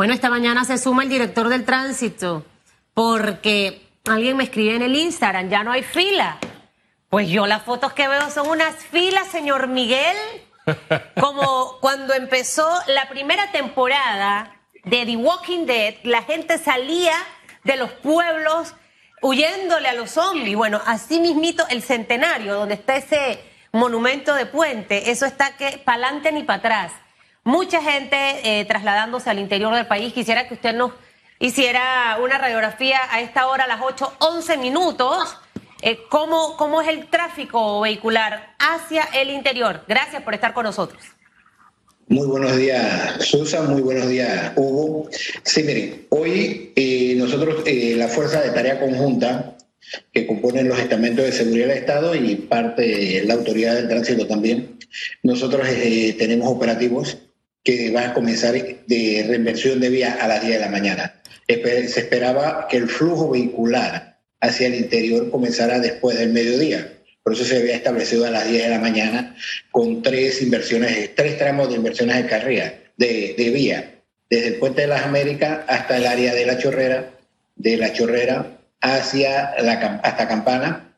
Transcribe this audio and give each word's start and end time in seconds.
Bueno, 0.00 0.14
esta 0.14 0.30
mañana 0.30 0.64
se 0.64 0.78
suma 0.78 1.02
el 1.02 1.10
director 1.10 1.50
del 1.50 1.66
tránsito 1.66 2.46
porque 2.94 3.86
alguien 4.06 4.38
me 4.38 4.44
escribe 4.44 4.74
en 4.74 4.80
el 4.80 4.96
Instagram, 4.96 5.50
ya 5.50 5.62
no 5.62 5.72
hay 5.72 5.82
fila. 5.82 6.38
Pues 7.10 7.28
yo 7.28 7.46
las 7.46 7.64
fotos 7.64 7.92
que 7.92 8.08
veo 8.08 8.30
son 8.30 8.48
unas 8.48 8.76
filas, 8.76 9.28
señor 9.28 9.66
Miguel, 9.66 10.16
como 11.20 11.76
cuando 11.82 12.14
empezó 12.14 12.66
la 12.86 13.10
primera 13.10 13.52
temporada 13.52 14.56
de 14.84 15.04
The 15.04 15.16
Walking 15.16 15.66
Dead, 15.66 15.96
la 16.04 16.22
gente 16.22 16.56
salía 16.56 17.12
de 17.64 17.76
los 17.76 17.90
pueblos 17.90 18.74
huyéndole 19.20 19.86
a 19.86 19.92
los 19.92 20.12
zombies. 20.12 20.56
Bueno, 20.56 20.80
así 20.86 21.20
mismito 21.20 21.68
el 21.68 21.82
centenario, 21.82 22.54
donde 22.54 22.76
está 22.76 22.96
ese 22.96 23.38
monumento 23.70 24.34
de 24.34 24.46
puente, 24.46 25.10
eso 25.10 25.26
está 25.26 25.58
que 25.58 25.76
para 25.84 26.06
adelante 26.06 26.32
ni 26.32 26.42
para 26.42 26.58
atrás. 26.60 26.92
Mucha 27.44 27.82
gente 27.82 28.16
eh, 28.44 28.64
trasladándose 28.66 29.30
al 29.30 29.38
interior 29.38 29.74
del 29.74 29.86
país. 29.86 30.12
Quisiera 30.12 30.46
que 30.46 30.54
usted 30.54 30.74
nos 30.74 30.92
hiciera 31.38 32.18
una 32.22 32.36
radiografía 32.36 32.98
a 33.10 33.20
esta 33.22 33.46
hora, 33.46 33.64
a 33.64 33.66
las 33.66 33.80
8, 33.82 34.16
11 34.18 34.58
minutos. 34.58 35.36
Eh, 35.80 36.00
¿cómo, 36.10 36.56
¿Cómo 36.58 36.82
es 36.82 36.88
el 36.88 37.08
tráfico 37.08 37.80
vehicular 37.80 38.54
hacia 38.58 39.04
el 39.14 39.30
interior? 39.30 39.82
Gracias 39.88 40.22
por 40.22 40.34
estar 40.34 40.52
con 40.52 40.64
nosotros. 40.64 41.02
Muy 42.08 42.26
buenos 42.26 42.56
días, 42.56 43.24
Susan. 43.24 43.70
Muy 43.70 43.80
buenos 43.80 44.08
días, 44.08 44.52
Hugo. 44.56 45.08
Sí, 45.42 45.62
miren, 45.62 46.06
hoy 46.10 46.72
eh, 46.76 47.14
nosotros, 47.16 47.62
eh, 47.64 47.94
la 47.96 48.08
Fuerza 48.08 48.42
de 48.42 48.50
Tarea 48.50 48.78
Conjunta, 48.78 49.56
que 50.12 50.26
componen 50.26 50.68
los 50.68 50.78
estamentos 50.78 51.24
de 51.24 51.32
seguridad 51.32 51.68
del 51.68 51.78
Estado 51.78 52.14
y 52.14 52.34
parte 52.34 52.82
de 52.82 53.24
la 53.24 53.34
Autoridad 53.34 53.76
del 53.76 53.88
Tránsito 53.88 54.26
también, 54.26 54.78
nosotros 55.22 55.66
tenemos 56.18 56.48
operativos 56.48 57.16
que 57.62 57.90
van 57.90 58.10
a 58.10 58.14
comenzar 58.14 58.54
de 58.54 59.24
reinversión 59.26 59.80
de 59.80 59.88
vías 59.88 60.16
a 60.20 60.28
las 60.28 60.42
10 60.42 60.54
de 60.54 60.60
la 60.60 60.70
mañana. 60.70 61.20
Se 61.46 62.00
esperaba 62.00 62.66
que 62.68 62.76
el 62.76 62.88
flujo 62.88 63.30
vehicular 63.30 64.18
hacia 64.40 64.68
el 64.68 64.74
interior 64.76 65.30
comenzara 65.30 65.78
después 65.78 66.18
del 66.18 66.30
mediodía 66.30 66.90
por 67.22 67.34
eso 67.34 67.44
se 67.44 67.58
había 67.58 67.76
establecido 67.76 68.26
a 68.26 68.30
las 68.30 68.48
10 68.48 68.64
de 68.64 68.70
la 68.70 68.78
mañana 68.78 69.36
con 69.70 70.02
tres 70.02 70.40
inversiones, 70.42 71.14
tres 71.14 71.38
tramos 71.38 71.68
de 71.68 71.76
inversiones 71.76 72.16
de 72.16 72.26
carrera, 72.26 72.74
de, 72.96 73.50
vía, 73.54 74.00
desde 74.28 74.48
el 74.48 74.54
Puente 74.54 74.82
de 74.82 74.86
las 74.86 75.02
Américas 75.02 75.60
hasta 75.68 75.98
el 75.98 76.06
área 76.06 76.34
de 76.34 76.46
la 76.46 76.58
Chorrera, 76.58 77.10
de 77.56 77.76
la 77.76 77.92
Chorrera 77.92 78.58
hacia 78.80 79.50
hasta 80.02 80.28
Campana 80.28 80.96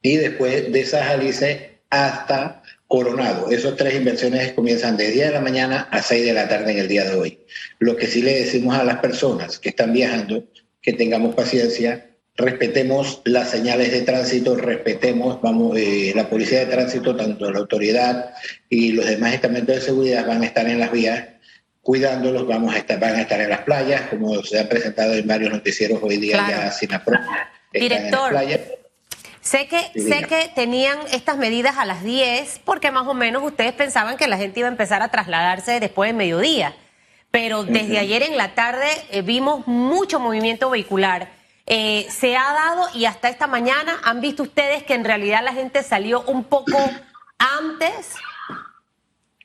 y 0.00 0.16
después 0.16 0.72
de 0.72 0.86
Sajalice 0.86 1.78
hasta 1.90 2.62
Coronado. 2.88 3.50
Esas 3.50 3.76
tres 3.76 3.94
inversiones 3.94 4.52
comienzan 4.52 4.96
de 4.96 5.10
10 5.10 5.28
de 5.28 5.32
la 5.32 5.40
mañana 5.40 5.88
a 5.90 6.02
6 6.02 6.24
de 6.24 6.32
la 6.32 6.48
tarde 6.48 6.72
en 6.72 6.78
el 6.78 6.88
día 6.88 7.04
de 7.04 7.16
hoy. 7.16 7.40
Lo 7.78 7.96
que 7.96 8.06
sí 8.06 8.22
le 8.22 8.34
decimos 8.34 8.76
a 8.76 8.84
las 8.84 8.98
personas 8.98 9.58
que 9.58 9.70
están 9.70 9.92
viajando, 9.92 10.44
que 10.80 10.92
tengamos 10.92 11.34
paciencia, 11.34 12.10
respetemos 12.36 13.22
las 13.24 13.50
señales 13.50 13.90
de 13.90 14.02
tránsito, 14.02 14.56
respetemos, 14.56 15.40
vamos, 15.40 15.76
eh, 15.76 16.12
la 16.14 16.28
policía 16.28 16.60
de 16.60 16.66
tránsito, 16.66 17.16
tanto 17.16 17.50
la 17.50 17.58
autoridad 17.58 18.34
y 18.68 18.92
los 18.92 19.06
demás 19.06 19.34
estamentos 19.34 19.74
de 19.74 19.80
seguridad 19.80 20.26
van 20.26 20.42
a 20.42 20.46
estar 20.46 20.68
en 20.68 20.78
las 20.78 20.92
vías 20.92 21.24
cuidándolos, 21.80 22.46
vamos 22.46 22.74
a 22.74 22.78
estar, 22.78 22.98
van 22.98 23.14
a 23.14 23.22
estar 23.22 23.40
en 23.40 23.48
las 23.48 23.60
playas, 23.60 24.02
como 24.10 24.42
se 24.42 24.58
ha 24.58 24.68
presentado 24.68 25.14
en 25.14 25.26
varios 25.26 25.52
noticieros 25.52 26.00
hoy 26.02 26.16
día 26.16 26.44
ya 26.48 26.70
sin 26.72 26.90
Director, 27.72 28.32
sé 29.46 29.68
que, 29.68 30.00
sé 30.00 30.24
que 30.28 30.50
tenían 30.54 30.98
estas 31.12 31.38
medidas 31.38 31.76
a 31.78 31.84
las 31.84 32.02
10 32.02 32.60
porque 32.64 32.90
más 32.90 33.06
o 33.06 33.14
menos 33.14 33.44
ustedes 33.44 33.72
pensaban 33.72 34.16
que 34.16 34.26
la 34.26 34.36
gente 34.36 34.60
iba 34.60 34.68
a 34.68 34.72
empezar 34.72 35.02
a 35.02 35.08
trasladarse 35.08 35.78
después 35.78 36.10
de 36.10 36.14
mediodía, 36.14 36.74
pero 37.30 37.62
desde 37.62 37.98
ayer 37.98 38.24
en 38.24 38.36
la 38.36 38.54
tarde 38.54 38.88
eh, 39.10 39.22
vimos 39.22 39.66
mucho 39.68 40.18
movimiento 40.18 40.68
vehicular. 40.68 41.30
Eh, 41.68 42.06
se 42.10 42.36
ha 42.36 42.52
dado 42.52 42.88
y 42.94 43.04
hasta 43.04 43.28
esta 43.28 43.46
mañana 43.46 44.00
han 44.02 44.20
visto 44.20 44.42
ustedes 44.42 44.82
que 44.82 44.94
en 44.94 45.04
realidad 45.04 45.42
la 45.44 45.52
gente 45.52 45.82
salió 45.84 46.22
un 46.22 46.44
poco 46.44 46.78
antes. 47.38 48.14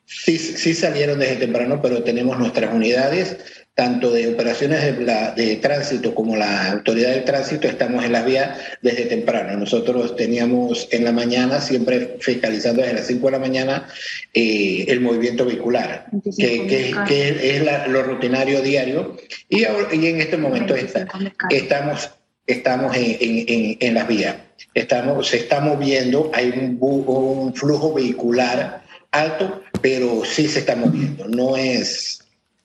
Sí, 0.06 0.38
sí 0.38 0.73
salieron 0.73 1.19
desde 1.19 1.38
temprano, 1.38 1.79
pero 1.81 2.03
tenemos 2.03 2.38
nuestras 2.38 2.73
unidades, 2.73 3.60
tanto 3.73 4.11
de 4.11 4.27
operaciones 4.27 4.97
de, 4.97 5.33
de 5.35 5.55
tránsito 5.57 6.13
como 6.13 6.35
la 6.35 6.71
autoridad 6.71 7.11
del 7.11 7.23
tránsito, 7.23 7.67
estamos 7.67 8.03
en 8.03 8.11
las 8.11 8.25
vías 8.25 8.57
desde 8.81 9.05
temprano. 9.05 9.57
Nosotros 9.57 10.15
teníamos 10.15 10.87
en 10.91 11.05
la 11.05 11.11
mañana, 11.11 11.61
siempre 11.61 12.17
fiscalizando 12.19 12.81
desde 12.81 12.95
las 12.95 13.07
5 13.07 13.25
de 13.25 13.31
la 13.31 13.39
mañana, 13.39 13.87
eh, 14.33 14.85
el 14.87 14.99
movimiento 14.99 15.45
vehicular, 15.45 16.07
que, 16.37 16.93
que, 17.07 17.55
es 17.57 17.89
lo 17.89 18.03
rutinario 18.03 18.61
diario. 18.61 19.17
Y, 19.47 19.61
y 19.61 20.07
en 20.07 20.21
este 20.21 20.38
momento 20.38 20.75
está, 20.75 21.07
estamos, 21.49 22.11
estamos 22.45 22.95
en, 22.95 23.17
en, 23.19 23.77
en, 23.79 23.93
las 23.93 24.07
vías. 24.07 24.35
Estamos, 24.73 25.27
se 25.29 25.38
está 25.38 25.61
moviendo, 25.61 26.29
hay 26.33 26.49
un, 26.49 26.77
un 26.79 27.53
flujo 27.55 27.93
vehicular 27.93 28.83
alto, 29.11 29.63
pero 29.81 30.23
sí 30.25 30.47
se 30.47 30.59
está 30.59 30.75
moviendo. 30.75 31.27
No 31.27 31.55
es, 31.55 32.20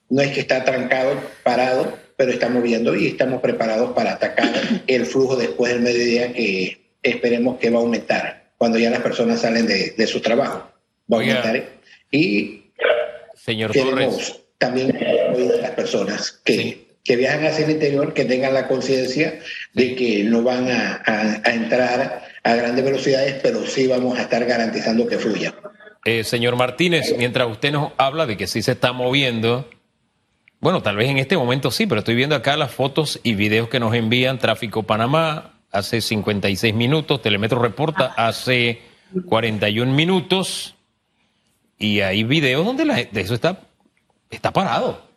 no 0.09 0.21
es 0.21 0.31
que 0.31 0.41
está 0.41 0.63
trancado, 0.63 1.19
parado, 1.43 1.97
pero 2.15 2.31
está 2.31 2.49
moviendo 2.49 2.95
y 2.95 3.07
estamos 3.07 3.41
preparados 3.41 3.91
para 3.93 4.13
atacar 4.13 4.51
el 4.87 5.05
flujo 5.05 5.35
después 5.35 5.73
del 5.73 5.81
mediodía 5.81 6.33
que 6.33 6.81
esperemos 7.03 7.57
que 7.57 7.69
va 7.69 7.79
a 7.79 7.81
aumentar 7.81 8.51
cuando 8.57 8.79
ya 8.79 8.89
las 8.89 9.01
personas 9.01 9.41
salen 9.41 9.67
de, 9.67 9.91
de 9.91 10.07
su 10.07 10.19
trabajo. 10.19 10.69
Va 11.11 11.17
a 11.17 11.19
aumentar. 11.21 11.63
Y 12.11 12.63
señor 13.35 13.71
Torres. 13.71 14.39
también 14.57 14.97
las 15.61 15.71
personas 15.71 16.41
que, 16.43 16.87
que 17.03 17.15
viajan 17.15 17.45
hacia 17.45 17.65
el 17.65 17.71
interior, 17.71 18.13
que 18.13 18.25
tengan 18.25 18.53
la 18.53 18.67
conciencia 18.67 19.39
de 19.73 19.95
que 19.95 20.23
no 20.23 20.41
van 20.41 20.69
a, 20.69 21.03
a, 21.05 21.53
entrar 21.53 22.23
a 22.43 22.55
grandes 22.55 22.83
velocidades, 22.83 23.35
pero 23.43 23.65
sí 23.65 23.87
vamos 23.87 24.17
a 24.17 24.23
estar 24.23 24.43
garantizando 24.45 25.07
que 25.07 25.17
fluya. 25.17 25.53
Eh, 26.05 26.23
señor 26.23 26.55
Martínez, 26.55 27.13
mientras 27.17 27.47
usted 27.49 27.71
nos 27.71 27.91
habla 27.97 28.25
de 28.25 28.37
que 28.37 28.47
sí 28.47 28.61
se 28.61 28.71
está 28.71 28.93
moviendo, 28.93 29.69
bueno, 30.67 30.83
tal 30.83 30.97
vez 30.97 31.07
en 31.09 31.17
este 31.17 31.37
momento 31.37 31.71
sí, 31.71 31.87
pero 31.87 31.99
estoy 31.99 32.15
viendo 32.15 32.35
acá 32.35 32.57
las 32.57 32.71
fotos 32.71 33.21
y 33.23 33.35
videos 33.35 33.69
que 33.69 33.79
nos 33.79 33.95
envían 33.95 34.37
Tráfico 34.37 34.83
Panamá 34.83 35.53
hace 35.71 36.01
56 36.01 36.73
minutos, 36.75 37.21
Telemetro 37.21 37.61
reporta 37.61 38.07
hace 38.17 38.81
41 39.27 39.93
minutos 39.93 40.75
y 41.79 42.01
hay 42.01 42.25
videos 42.25 42.65
donde 42.65 42.83
la, 42.83 42.95
de 42.95 43.21
eso 43.21 43.33
está, 43.33 43.61
está 44.29 44.51
parado. 44.51 45.07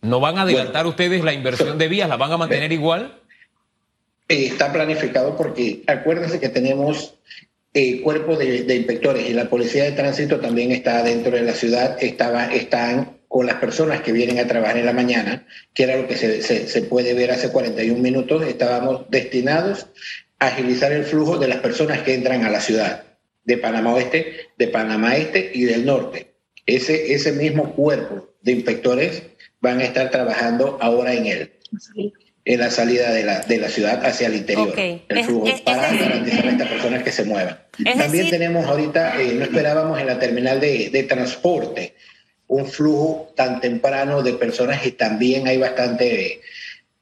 ¿No 0.00 0.20
van 0.20 0.38
a 0.38 0.42
adelantar 0.44 0.86
ustedes 0.86 1.22
la 1.22 1.34
inversión 1.34 1.76
de 1.76 1.88
vías? 1.88 2.08
¿La 2.08 2.16
van 2.16 2.32
a 2.32 2.38
mantener 2.38 2.72
igual? 2.72 3.20
Eh, 4.26 4.46
está 4.46 4.72
planificado 4.72 5.36
porque 5.36 5.82
acuérdense 5.86 6.40
que 6.40 6.48
tenemos 6.48 7.12
eh, 7.74 8.00
cuerpo 8.00 8.36
de, 8.36 8.62
de, 8.62 8.74
inspectores 8.74 9.28
y 9.28 9.34
la 9.34 9.50
policía 9.50 9.84
de 9.84 9.92
tránsito 9.92 10.40
también 10.40 10.72
está 10.72 11.02
dentro 11.02 11.32
de 11.32 11.42
la 11.42 11.52
ciudad, 11.52 12.02
estaba, 12.02 12.46
están 12.46 13.16
con 13.36 13.44
las 13.44 13.56
personas 13.56 14.00
que 14.00 14.12
vienen 14.12 14.38
a 14.38 14.46
trabajar 14.46 14.78
en 14.78 14.86
la 14.86 14.94
mañana, 14.94 15.46
que 15.74 15.82
era 15.82 15.98
lo 15.98 16.08
que 16.08 16.16
se, 16.16 16.40
se, 16.40 16.66
se 16.68 16.80
puede 16.80 17.12
ver 17.12 17.30
hace 17.30 17.50
41 17.50 18.00
minutos, 18.00 18.42
estábamos 18.42 19.10
destinados 19.10 19.88
a 20.38 20.46
agilizar 20.46 20.90
el 20.90 21.04
flujo 21.04 21.36
de 21.36 21.46
las 21.46 21.58
personas 21.58 22.00
que 22.00 22.14
entran 22.14 22.46
a 22.46 22.50
la 22.50 22.62
ciudad 22.62 23.04
de 23.44 23.58
Panamá 23.58 23.92
Oeste, 23.92 24.48
de 24.56 24.68
Panamá 24.68 25.18
Este 25.18 25.50
y 25.52 25.64
del 25.64 25.84
Norte. 25.84 26.32
Ese, 26.64 27.12
ese 27.12 27.32
mismo 27.32 27.74
cuerpo 27.74 28.34
de 28.40 28.52
inspectores 28.52 29.22
van 29.60 29.80
a 29.80 29.84
estar 29.84 30.10
trabajando 30.10 30.78
ahora 30.80 31.12
en 31.12 31.26
él, 31.26 31.52
en 32.42 32.58
la 32.58 32.70
salida 32.70 33.12
de 33.12 33.22
la, 33.22 33.40
de 33.40 33.58
la 33.58 33.68
ciudad 33.68 34.02
hacia 34.02 34.28
el 34.28 34.36
interior, 34.36 34.70
okay. 34.70 35.04
el 35.10 35.24
flujo, 35.26 35.46
es, 35.46 35.56
es, 35.56 35.60
para 35.60 35.92
es, 35.92 36.00
garantizar 36.00 36.46
a 36.46 36.50
estas 36.52 36.68
personas 36.68 37.02
que 37.02 37.12
se 37.12 37.24
muevan. 37.24 37.58
También 37.84 38.12
decir, 38.12 38.30
tenemos 38.30 38.64
ahorita, 38.64 39.20
eh, 39.20 39.34
no 39.34 39.44
esperábamos 39.44 40.00
en 40.00 40.06
la 40.06 40.18
terminal 40.18 40.58
de, 40.58 40.88
de, 40.88 41.02
transporte 41.02 41.94
un 42.48 42.66
flujo 42.66 43.32
tan 43.34 43.60
temprano 43.60 44.22
de 44.22 44.34
personas 44.34 44.86
y 44.86 44.92
también 44.92 45.48
hay 45.48 45.58
bastante 45.58 46.40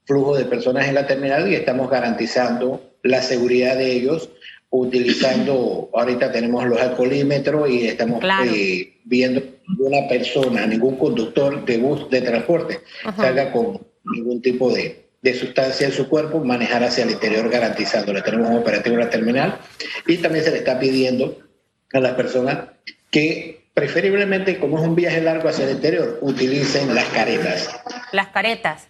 flujo 0.04 0.36
de 0.36 0.44
personas 0.44 0.88
en 0.88 0.94
la 0.94 1.06
terminal 1.06 1.50
y 1.50 1.54
estamos 1.54 1.90
garantizando 1.90 2.94
la 3.02 3.22
seguridad 3.22 3.76
de 3.76 3.92
ellos 3.92 4.30
utilizando, 4.70 5.88
ahorita 5.92 6.32
tenemos 6.32 6.66
los 6.66 6.80
alcoholímetros 6.80 7.70
y 7.70 7.86
estamos 7.86 8.20
claro. 8.20 8.50
eh, 8.52 8.94
viendo 9.04 9.40
una 9.78 10.08
persona, 10.08 10.66
ningún 10.66 10.96
conductor 10.96 11.64
de 11.64 11.78
bus 11.78 12.10
de 12.10 12.20
transporte 12.22 12.80
Ajá. 13.04 13.22
salga 13.22 13.52
con 13.52 13.86
ningún 14.04 14.42
tipo 14.42 14.72
de, 14.72 15.06
de, 15.22 15.34
sustancia 15.34 15.86
en 15.86 15.92
su 15.92 16.08
cuerpo, 16.08 16.40
manejar 16.40 16.82
hacia 16.82 17.04
el 17.04 17.12
interior 17.12 17.48
garantizándole. 17.48 18.22
Tenemos 18.22 18.50
un 18.50 18.56
operativo 18.56 18.94
en 18.94 19.00
la 19.00 19.10
terminal 19.10 19.58
y 20.08 20.16
también 20.16 20.44
se 20.44 20.50
le 20.50 20.58
está 20.58 20.78
pidiendo 20.78 21.38
a 21.92 22.00
las 22.00 22.14
personas 22.14 22.70
que 23.12 23.63
preferiblemente, 23.74 24.60
como 24.60 24.78
es 24.78 24.84
un 24.84 24.94
viaje 24.94 25.20
largo 25.20 25.48
hacia 25.48 25.64
el 25.64 25.72
interior, 25.72 26.18
utilicen 26.22 26.94
las 26.94 27.06
caretas. 27.06 27.68
Las 28.12 28.28
caretas 28.28 28.86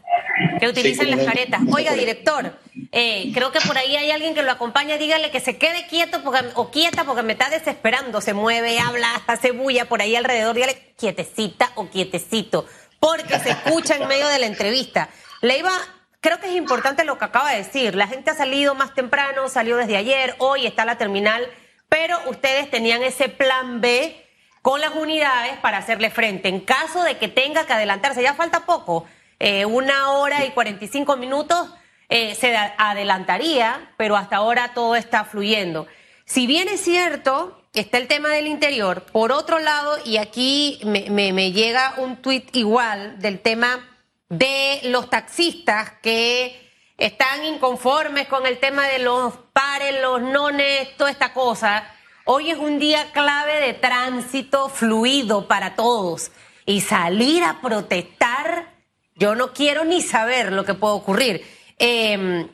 que 0.60 0.68
utilicen 0.68 1.06
sí, 1.06 1.10
las 1.10 1.24
caretas. 1.24 1.62
Oiga, 1.72 1.94
director, 1.94 2.58
eh, 2.92 3.30
creo 3.32 3.50
que 3.50 3.60
por 3.60 3.78
ahí 3.78 3.96
hay 3.96 4.10
alguien 4.10 4.34
que 4.34 4.42
lo 4.42 4.52
acompaña, 4.52 4.98
dígale 4.98 5.30
que 5.30 5.40
se 5.40 5.56
quede 5.56 5.86
quieto 5.86 6.22
porque, 6.22 6.40
o 6.54 6.70
quieta 6.70 7.04
porque 7.04 7.22
me 7.22 7.32
está 7.32 7.48
desesperando, 7.48 8.20
se 8.20 8.34
mueve, 8.34 8.78
habla, 8.78 9.08
hace 9.26 9.52
bulla 9.52 9.86
por 9.86 10.02
ahí 10.02 10.16
alrededor, 10.16 10.54
dígale 10.54 10.92
quietecita 10.96 11.70
o 11.76 11.88
quietecito. 11.88 12.66
porque 13.00 13.38
se 13.38 13.50
escucha 13.50 13.96
en 13.96 14.08
medio 14.08 14.26
de 14.28 14.38
la 14.38 14.46
entrevista. 14.46 15.10
Le 15.42 15.58
iba, 15.58 15.72
creo 16.20 16.40
que 16.40 16.48
es 16.48 16.56
importante 16.56 17.04
lo 17.04 17.18
que 17.18 17.26
acaba 17.26 17.50
de 17.50 17.58
decir. 17.58 17.94
La 17.94 18.06
gente 18.06 18.30
ha 18.30 18.34
salido 18.34 18.74
más 18.74 18.94
temprano, 18.94 19.48
salió 19.48 19.76
desde 19.76 19.96
ayer, 19.96 20.34
hoy 20.38 20.66
está 20.66 20.86
la 20.86 20.96
terminal, 20.96 21.46
pero 21.90 22.18
ustedes 22.28 22.70
tenían 22.70 23.02
ese 23.02 23.28
plan 23.28 23.82
B 23.82 24.23
con 24.64 24.80
las 24.80 24.94
unidades 24.94 25.58
para 25.58 25.76
hacerle 25.76 26.08
frente. 26.08 26.48
En 26.48 26.60
caso 26.60 27.02
de 27.02 27.18
que 27.18 27.28
tenga 27.28 27.66
que 27.66 27.74
adelantarse, 27.74 28.22
ya 28.22 28.32
falta 28.32 28.64
poco, 28.64 29.04
eh, 29.38 29.66
una 29.66 30.12
hora 30.12 30.42
y 30.46 30.52
45 30.52 31.18
minutos, 31.18 31.68
eh, 32.08 32.34
se 32.34 32.56
adelantaría, 32.56 33.92
pero 33.98 34.16
hasta 34.16 34.36
ahora 34.36 34.72
todo 34.72 34.96
está 34.96 35.26
fluyendo. 35.26 35.86
Si 36.24 36.46
bien 36.46 36.70
es 36.70 36.80
cierto, 36.80 37.62
está 37.74 37.98
el 37.98 38.08
tema 38.08 38.30
del 38.30 38.46
interior, 38.46 39.02
por 39.02 39.32
otro 39.32 39.58
lado, 39.58 39.98
y 40.02 40.16
aquí 40.16 40.80
me, 40.82 41.10
me 41.10 41.52
llega 41.52 41.96
un 41.98 42.22
tuit 42.22 42.56
igual 42.56 43.18
del 43.18 43.40
tema 43.40 43.86
de 44.30 44.80
los 44.84 45.10
taxistas 45.10 45.92
que 46.00 46.72
están 46.96 47.44
inconformes 47.44 48.28
con 48.28 48.46
el 48.46 48.58
tema 48.60 48.86
de 48.88 49.00
los 49.00 49.34
pares, 49.52 50.00
los 50.00 50.22
nones, 50.22 50.96
toda 50.96 51.10
esta 51.10 51.34
cosa. 51.34 51.93
Hoy 52.26 52.50
es 52.50 52.56
un 52.56 52.78
día 52.78 53.12
clave 53.12 53.60
de 53.60 53.74
tránsito 53.74 54.70
fluido 54.70 55.46
para 55.46 55.74
todos 55.74 56.30
y 56.64 56.80
salir 56.80 57.44
a 57.44 57.60
protestar, 57.60 58.72
yo 59.14 59.34
no 59.34 59.52
quiero 59.52 59.84
ni 59.84 60.00
saber 60.00 60.50
lo 60.50 60.64
que 60.64 60.72
puede 60.72 60.94
ocurrir. 60.94 61.46
Em, 61.78 62.48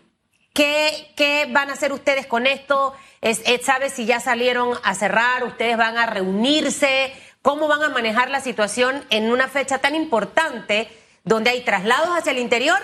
¿qué, 0.52 1.12
¿qué, 1.17 1.46
van 1.52 1.70
a 1.70 1.75
hacer 1.75 1.93
ustedes 1.93 2.26
con 2.26 2.49
esto? 2.49 2.94
Es, 3.20 3.44
¿Sabe 3.62 3.90
si 3.90 4.06
ya 4.06 4.19
salieron 4.19 4.76
a 4.82 4.93
cerrar? 4.96 5.44
¿Ustedes 5.44 5.76
van 5.76 5.99
a 5.99 6.06
reunirse? 6.06 7.12
¿Cómo 7.40 7.69
van 7.69 7.84
a 7.84 7.90
manejar 7.90 8.28
la 8.28 8.40
situación 8.40 9.05
en 9.11 9.31
una 9.31 9.46
fecha 9.46 9.78
tan 9.78 9.94
importante 9.94 10.88
donde 11.22 11.50
hay 11.50 11.61
traslados 11.61 12.08
hacia 12.08 12.32
el 12.32 12.38
interior 12.38 12.81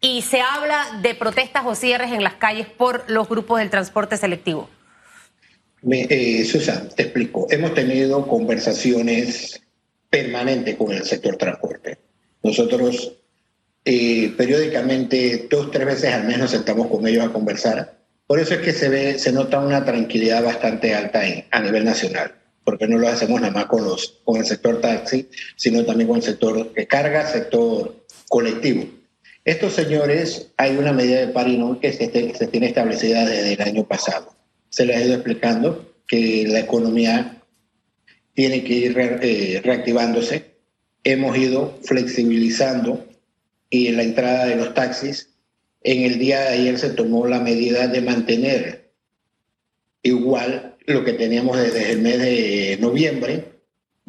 y 0.00 0.22
se 0.22 0.40
habla 0.40 0.88
de 1.02 1.14
protestas 1.14 1.62
o 1.66 1.76
cierres 1.76 2.10
en 2.10 2.24
las 2.24 2.34
calles 2.34 2.66
por 2.66 3.08
los 3.08 3.28
grupos 3.28 3.60
del 3.60 3.70
transporte 3.70 4.16
selectivo? 4.16 4.68
Eh, 5.82 6.44
Susan, 6.44 6.88
te 6.94 7.04
explico. 7.04 7.46
Hemos 7.50 7.74
tenido 7.74 8.26
conversaciones 8.26 9.60
permanentes 10.08 10.76
con 10.76 10.92
el 10.92 11.04
sector 11.04 11.36
transporte. 11.36 11.98
Nosotros 12.42 13.12
eh, 13.84 14.34
periódicamente, 14.36 15.46
dos, 15.48 15.70
tres 15.70 15.86
veces 15.86 16.12
al 16.12 16.24
menos 16.24 16.50
sentamos 16.50 16.88
con 16.88 17.06
ellos 17.06 17.24
a 17.24 17.32
conversar. 17.32 17.98
Por 18.26 18.40
eso 18.40 18.54
es 18.54 18.60
que 18.60 18.72
se 18.72 18.88
ve, 18.88 19.18
se 19.18 19.30
nota 19.30 19.60
una 19.60 19.84
tranquilidad 19.84 20.42
bastante 20.42 20.94
alta 20.94 21.20
a 21.50 21.60
nivel 21.60 21.84
nacional, 21.84 22.34
porque 22.64 22.88
no 22.88 22.98
lo 22.98 23.06
hacemos 23.06 23.40
nada 23.40 23.52
más 23.52 23.66
con, 23.66 23.84
los, 23.84 24.20
con 24.24 24.38
el 24.38 24.44
sector 24.44 24.80
taxi, 24.80 25.28
sino 25.54 25.84
también 25.84 26.08
con 26.08 26.16
el 26.16 26.24
sector 26.24 26.72
de 26.72 26.86
carga, 26.88 27.26
sector 27.28 28.04
colectivo. 28.28 28.88
Estos 29.44 29.74
señores, 29.74 30.48
hay 30.56 30.76
una 30.76 30.92
medida 30.92 31.20
de 31.20 31.28
parino 31.28 31.78
que 31.78 31.92
se 31.92 32.08
tiene 32.08 32.66
establecida 32.66 33.24
desde 33.24 33.52
el 33.52 33.62
año 33.62 33.84
pasado. 33.84 34.35
Se 34.76 34.84
les 34.84 34.96
ha 34.98 35.04
ido 35.06 35.14
explicando 35.14 35.90
que 36.06 36.44
la 36.46 36.60
economía 36.60 37.42
tiene 38.34 38.62
que 38.62 38.74
ir 38.74 38.94
eh, 38.98 39.62
reactivándose. 39.64 40.50
Hemos 41.02 41.34
ido 41.38 41.78
flexibilizando 41.82 43.06
y 43.70 43.86
en 43.86 43.96
la 43.96 44.02
entrada 44.02 44.44
de 44.44 44.56
los 44.56 44.74
taxis. 44.74 45.30
En 45.82 46.02
el 46.02 46.18
día 46.18 46.42
de 46.42 46.48
ayer 46.48 46.78
se 46.78 46.90
tomó 46.90 47.26
la 47.26 47.40
medida 47.40 47.88
de 47.88 48.02
mantener 48.02 48.92
igual 50.02 50.76
lo 50.84 51.04
que 51.04 51.14
teníamos 51.14 51.58
desde 51.58 51.92
el 51.92 52.02
mes 52.02 52.18
de 52.18 52.76
noviembre. 52.78 53.44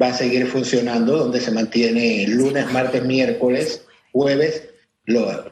Va 0.00 0.08
a 0.08 0.18
seguir 0.18 0.46
funcionando, 0.48 1.16
donde 1.16 1.40
se 1.40 1.50
mantiene 1.50 2.26
lunes, 2.28 2.70
martes, 2.70 3.02
miércoles, 3.06 3.86
jueves, 4.12 4.68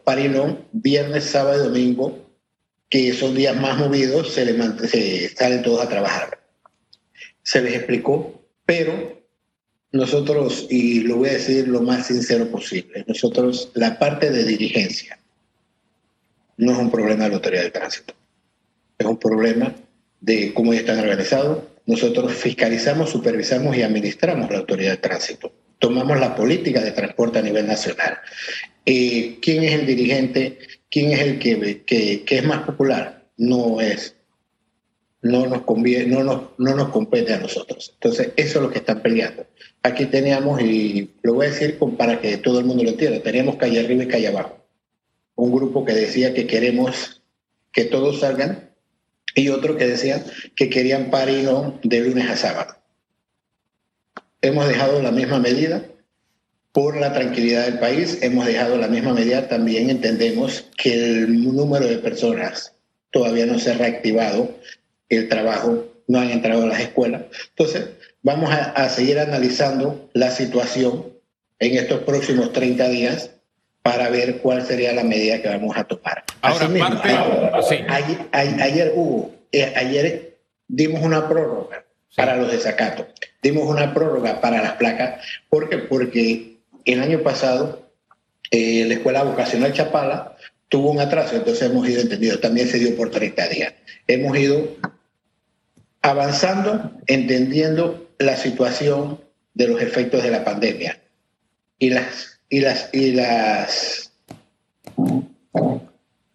parilón, 0.04 0.66
viernes, 0.72 1.24
sábado 1.24 1.64
y 1.64 1.68
domingo, 1.68 2.25
que 2.88 3.12
son 3.12 3.34
días 3.34 3.56
más 3.56 3.78
movidos, 3.78 4.32
se, 4.32 4.44
le, 4.44 4.88
se 4.88 5.28
salen 5.34 5.62
todos 5.62 5.82
a 5.82 5.88
trabajar. 5.88 6.40
Se 7.42 7.60
les 7.62 7.74
explicó, 7.74 8.42
pero 8.64 9.22
nosotros, 9.92 10.66
y 10.70 11.00
lo 11.00 11.16
voy 11.16 11.30
a 11.30 11.34
decir 11.34 11.68
lo 11.68 11.80
más 11.80 12.06
sincero 12.06 12.48
posible, 12.50 13.04
nosotros, 13.06 13.70
la 13.74 13.98
parte 13.98 14.30
de 14.30 14.44
dirigencia, 14.44 15.18
no 16.56 16.72
es 16.72 16.78
un 16.78 16.90
problema 16.90 17.24
de 17.24 17.30
la 17.30 17.36
autoridad 17.36 17.62
de 17.62 17.70
tránsito, 17.70 18.14
es 18.98 19.06
un 19.06 19.18
problema 19.18 19.74
de 20.20 20.52
cómo 20.54 20.72
están 20.72 20.98
organizados. 20.98 21.64
Nosotros 21.86 22.32
fiscalizamos, 22.32 23.10
supervisamos 23.10 23.76
y 23.76 23.82
administramos 23.82 24.50
la 24.50 24.58
autoridad 24.58 24.92
de 24.92 24.96
tránsito. 24.96 25.52
Tomamos 25.78 26.18
la 26.18 26.34
política 26.34 26.80
de 26.80 26.92
transporte 26.92 27.38
a 27.38 27.42
nivel 27.42 27.66
nacional. 27.66 28.18
Eh, 28.84 29.38
¿Quién 29.42 29.64
es 29.64 29.72
el 29.72 29.86
dirigente? 29.86 30.58
¿Quién 30.90 31.12
es 31.12 31.20
el 31.20 31.38
que, 31.38 31.84
que, 31.84 32.24
es 32.26 32.44
más 32.44 32.62
popular? 32.62 33.26
No 33.36 33.80
es 33.80 34.16
no 35.22 35.46
nos, 35.46 35.62
conviene, 35.62 36.06
no, 36.06 36.22
nos, 36.22 36.42
no 36.58 36.74
nos 36.74 36.90
compete 36.90 37.34
a 37.34 37.38
nosotros. 37.38 37.90
Entonces, 37.94 38.32
eso 38.36 38.58
es 38.58 38.62
lo 38.62 38.70
que 38.70 38.78
están 38.78 39.02
peleando. 39.02 39.46
Aquí 39.82 40.06
teníamos, 40.06 40.60
y 40.62 41.10
lo 41.22 41.34
voy 41.34 41.46
a 41.46 41.50
decir 41.50 41.78
para 41.98 42.20
que 42.20 42.36
todo 42.38 42.60
el 42.60 42.66
mundo 42.66 42.84
lo 42.84 42.90
entienda, 42.90 43.20
teníamos 43.20 43.56
calle 43.56 43.80
arriba 43.80 44.04
y 44.04 44.08
calle 44.08 44.28
abajo. 44.28 44.64
Un 45.34 45.52
grupo 45.52 45.84
que 45.84 45.94
decía 45.94 46.32
que 46.32 46.46
queremos 46.46 47.22
que 47.72 47.84
todos 47.84 48.20
salgan 48.20 48.70
y 49.34 49.50
otro 49.50 49.76
que 49.76 49.86
decía 49.86 50.24
que 50.54 50.70
querían 50.70 51.10
parino 51.10 51.78
de 51.82 52.00
lunes 52.00 52.30
a 52.30 52.36
sábado. 52.36 52.76
Hemos 54.46 54.68
dejado 54.68 55.02
la 55.02 55.10
misma 55.10 55.40
medida 55.40 55.82
por 56.70 56.96
la 56.96 57.12
tranquilidad 57.12 57.64
del 57.64 57.80
país, 57.80 58.18
hemos 58.22 58.46
dejado 58.46 58.76
la 58.76 58.86
misma 58.86 59.12
medida, 59.12 59.48
también 59.48 59.90
entendemos 59.90 60.66
que 60.76 60.94
el 60.94 61.52
número 61.52 61.84
de 61.84 61.98
personas 61.98 62.72
todavía 63.10 63.44
no 63.46 63.58
se 63.58 63.72
ha 63.72 63.74
reactivado. 63.74 64.54
El 65.08 65.28
trabajo, 65.28 65.86
no 66.06 66.20
han 66.20 66.30
entrado 66.30 66.62
a 66.62 66.66
las 66.66 66.78
escuelas. 66.78 67.22
Entonces, 67.48 67.88
vamos 68.22 68.52
a, 68.52 68.88
seguir 68.88 69.18
analizando 69.18 70.08
la 70.12 70.30
situación 70.30 71.06
en 71.58 71.78
estos 71.78 72.02
próximos 72.02 72.52
30 72.52 72.88
días 72.88 73.30
para 73.82 74.10
ver 74.10 74.38
cuál 74.38 74.64
sería 74.64 74.92
la 74.92 75.02
medida 75.02 75.42
que 75.42 75.48
vamos 75.48 75.76
a 75.76 75.82
tomar. 75.82 76.22
Ahora, 76.42 76.68
ayer, 78.30 78.92
hubo, 78.94 79.34
eh, 79.50 79.72
ayer 79.74 80.38
dimos 80.68 81.02
una 81.02 81.28
prórroga 81.28 81.85
para 82.14 82.36
los 82.36 82.50
desacatos, 82.50 83.06
dimos 83.42 83.68
una 83.68 83.92
prórroga 83.92 84.40
para 84.40 84.62
las 84.62 84.72
placas, 84.72 85.24
¿por 85.48 85.68
qué? 85.68 85.78
Porque 85.78 86.58
el 86.84 87.02
año 87.02 87.22
pasado 87.22 87.90
eh, 88.50 88.84
la 88.86 88.94
Escuela 88.94 89.24
Vocacional 89.24 89.72
Chapala 89.72 90.36
tuvo 90.68 90.90
un 90.90 91.00
atraso, 91.00 91.36
entonces 91.36 91.68
hemos 91.68 91.88
ido 91.88 92.00
entendido, 92.00 92.38
también 92.38 92.68
se 92.68 92.78
dio 92.78 92.96
por 92.96 93.10
30 93.10 93.48
días. 93.48 93.74
Hemos 94.06 94.36
ido 94.38 94.76
avanzando, 96.02 96.92
entendiendo 97.06 98.08
la 98.18 98.36
situación 98.36 99.20
de 99.54 99.68
los 99.68 99.80
efectos 99.80 100.22
de 100.22 100.30
la 100.30 100.44
pandemia. 100.44 101.00
Y 101.78 101.90
las 101.90 102.40
y 102.48 102.60
las 102.60 102.88
y 102.92 103.12
las 103.12 104.12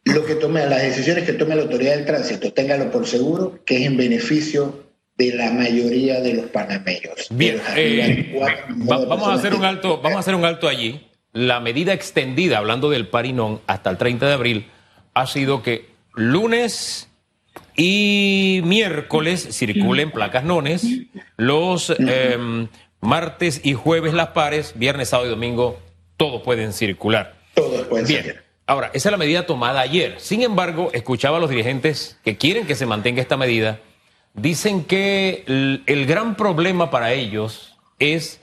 lo 0.03 0.25
que 0.25 0.35
tome 0.35 0.65
las 0.65 0.81
decisiones 0.81 1.23
que 1.23 1.33
tome 1.33 1.55
la 1.55 1.63
autoridad 1.63 1.95
del 1.95 2.05
tránsito, 2.05 2.53
téngalo 2.53 2.91
por 2.91 3.07
seguro 3.07 3.63
que 3.65 3.77
es 3.77 3.87
en 3.87 3.97
beneficio 3.97 4.90
de 5.17 5.35
la 5.35 5.51
mayoría 5.51 6.19
de 6.19 6.33
los 6.33 6.45
panameños. 6.47 7.27
Bien, 7.29 7.61
eh, 7.75 8.39
vamos 8.77 9.27
a 9.27 9.33
hacer 9.33 9.53
un 9.53 9.65
alto, 9.65 9.99
vamos 10.01 10.17
a 10.17 10.19
hacer 10.19 10.35
un 10.35 10.45
alto 10.45 10.67
allí. 10.67 11.07
La 11.33 11.59
medida 11.59 11.93
extendida, 11.93 12.57
hablando 12.57 12.89
del 12.89 13.07
Parinón, 13.07 13.61
hasta 13.67 13.89
el 13.89 13.97
30 13.97 14.27
de 14.27 14.33
abril, 14.33 14.67
ha 15.13 15.27
sido 15.27 15.63
que 15.63 15.89
lunes 16.13 17.09
y 17.75 18.61
miércoles 18.65 19.47
circulen 19.51 20.11
placas 20.11 20.43
nones, 20.43 20.85
los 21.37 21.89
em, 21.99 22.67
martes 22.99 23.61
y 23.63 23.73
jueves 23.73 24.13
las 24.13 24.29
pares, 24.29 24.73
viernes, 24.75 25.09
sábado 25.09 25.27
y 25.27 25.31
domingo 25.31 25.79
todos 26.21 26.43
pueden 26.43 26.71
circular. 26.71 27.33
Todos 27.55 27.87
pueden 27.87 28.05
Bien. 28.05 28.41
Ahora, 28.67 28.91
esa 28.93 29.09
es 29.09 29.11
la 29.11 29.17
medida 29.17 29.47
tomada 29.47 29.81
ayer. 29.81 30.15
Sin 30.19 30.43
embargo, 30.43 30.91
escuchaba 30.93 31.37
a 31.37 31.39
los 31.39 31.49
dirigentes 31.49 32.19
que 32.23 32.37
quieren 32.37 32.67
que 32.67 32.75
se 32.75 32.85
mantenga 32.85 33.21
esta 33.21 33.37
medida. 33.37 33.79
Dicen 34.33 34.85
que 34.85 35.43
el, 35.85 36.05
gran 36.05 36.35
problema 36.35 36.89
para 36.89 37.13
ellos 37.13 37.77
es 37.99 38.39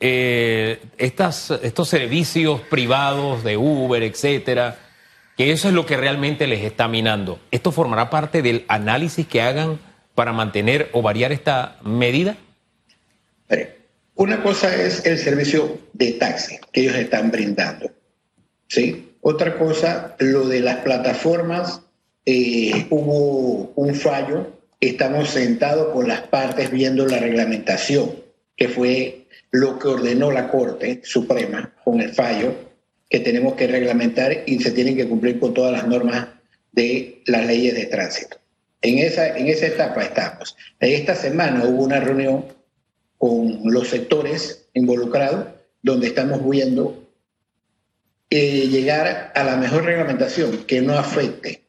eh, 0.00 0.80
estas, 0.98 1.50
estos 1.62 1.88
servicios 1.88 2.60
privados 2.62 3.44
de 3.44 3.56
Uber, 3.56 4.02
etcétera, 4.02 4.78
que 5.36 5.52
eso 5.52 5.68
es 5.68 5.74
lo 5.74 5.86
que 5.86 5.96
realmente 5.96 6.46
les 6.46 6.64
está 6.64 6.88
minando. 6.88 7.38
¿Esto 7.50 7.70
formará 7.70 8.10
parte 8.10 8.42
del 8.42 8.64
análisis 8.68 9.26
que 9.26 9.40
hagan 9.40 9.78
para 10.14 10.32
mantener 10.32 10.90
o 10.92 11.02
variar 11.02 11.30
esta 11.30 11.76
medida? 11.84 12.36
Una 14.18 14.42
cosa 14.42 14.74
es 14.74 15.06
el 15.06 15.16
servicio 15.16 15.78
de 15.92 16.14
taxi 16.14 16.58
que 16.72 16.80
ellos 16.80 16.96
están 16.96 17.30
brindando. 17.30 17.88
¿sí? 18.66 19.14
Otra 19.20 19.56
cosa, 19.56 20.16
lo 20.18 20.48
de 20.48 20.58
las 20.58 20.78
plataformas, 20.78 21.82
eh, 22.26 22.88
hubo 22.90 23.72
un 23.76 23.94
fallo, 23.94 24.57
estamos 24.80 25.30
sentados 25.30 25.92
con 25.92 26.08
las 26.08 26.22
partes 26.22 26.70
viendo 26.70 27.06
la 27.06 27.18
reglamentación, 27.18 28.12
que 28.56 28.68
fue 28.68 29.26
lo 29.50 29.78
que 29.78 29.88
ordenó 29.88 30.30
la 30.30 30.48
Corte 30.48 31.00
Suprema 31.04 31.74
con 31.84 32.00
el 32.00 32.12
fallo 32.12 32.54
que 33.08 33.20
tenemos 33.20 33.54
que 33.54 33.66
reglamentar 33.66 34.44
y 34.46 34.58
se 34.60 34.72
tienen 34.72 34.96
que 34.96 35.08
cumplir 35.08 35.40
con 35.40 35.54
todas 35.54 35.72
las 35.72 35.86
normas 35.86 36.28
de 36.72 37.22
las 37.26 37.46
leyes 37.46 37.74
de 37.74 37.86
tránsito. 37.86 38.36
En 38.82 38.98
esa, 38.98 39.36
en 39.36 39.48
esa 39.48 39.66
etapa 39.66 40.02
estamos. 40.02 40.56
Esta 40.78 41.14
semana 41.14 41.64
hubo 41.64 41.82
una 41.84 42.00
reunión 42.00 42.44
con 43.16 43.60
los 43.64 43.88
sectores 43.88 44.68
involucrados 44.74 45.46
donde 45.82 46.08
estamos 46.08 46.48
viendo 46.48 47.08
eh, 48.30 48.68
llegar 48.68 49.32
a 49.34 49.42
la 49.42 49.56
mejor 49.56 49.84
reglamentación 49.84 50.64
que 50.66 50.82
no 50.82 50.98
afecte 50.98 51.67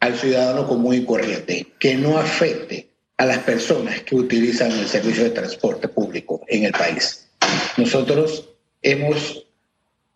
al 0.00 0.16
ciudadano 0.16 0.66
común 0.66 0.94
y 0.94 1.04
corriente, 1.04 1.66
que 1.78 1.94
no 1.94 2.18
afecte 2.18 2.88
a 3.16 3.24
las 3.24 3.38
personas 3.38 4.02
que 4.02 4.14
utilizan 4.14 4.70
el 4.72 4.86
servicio 4.86 5.24
de 5.24 5.30
transporte 5.30 5.88
público 5.88 6.42
en 6.48 6.64
el 6.64 6.72
país. 6.72 7.28
Nosotros 7.76 8.50
hemos 8.82 9.46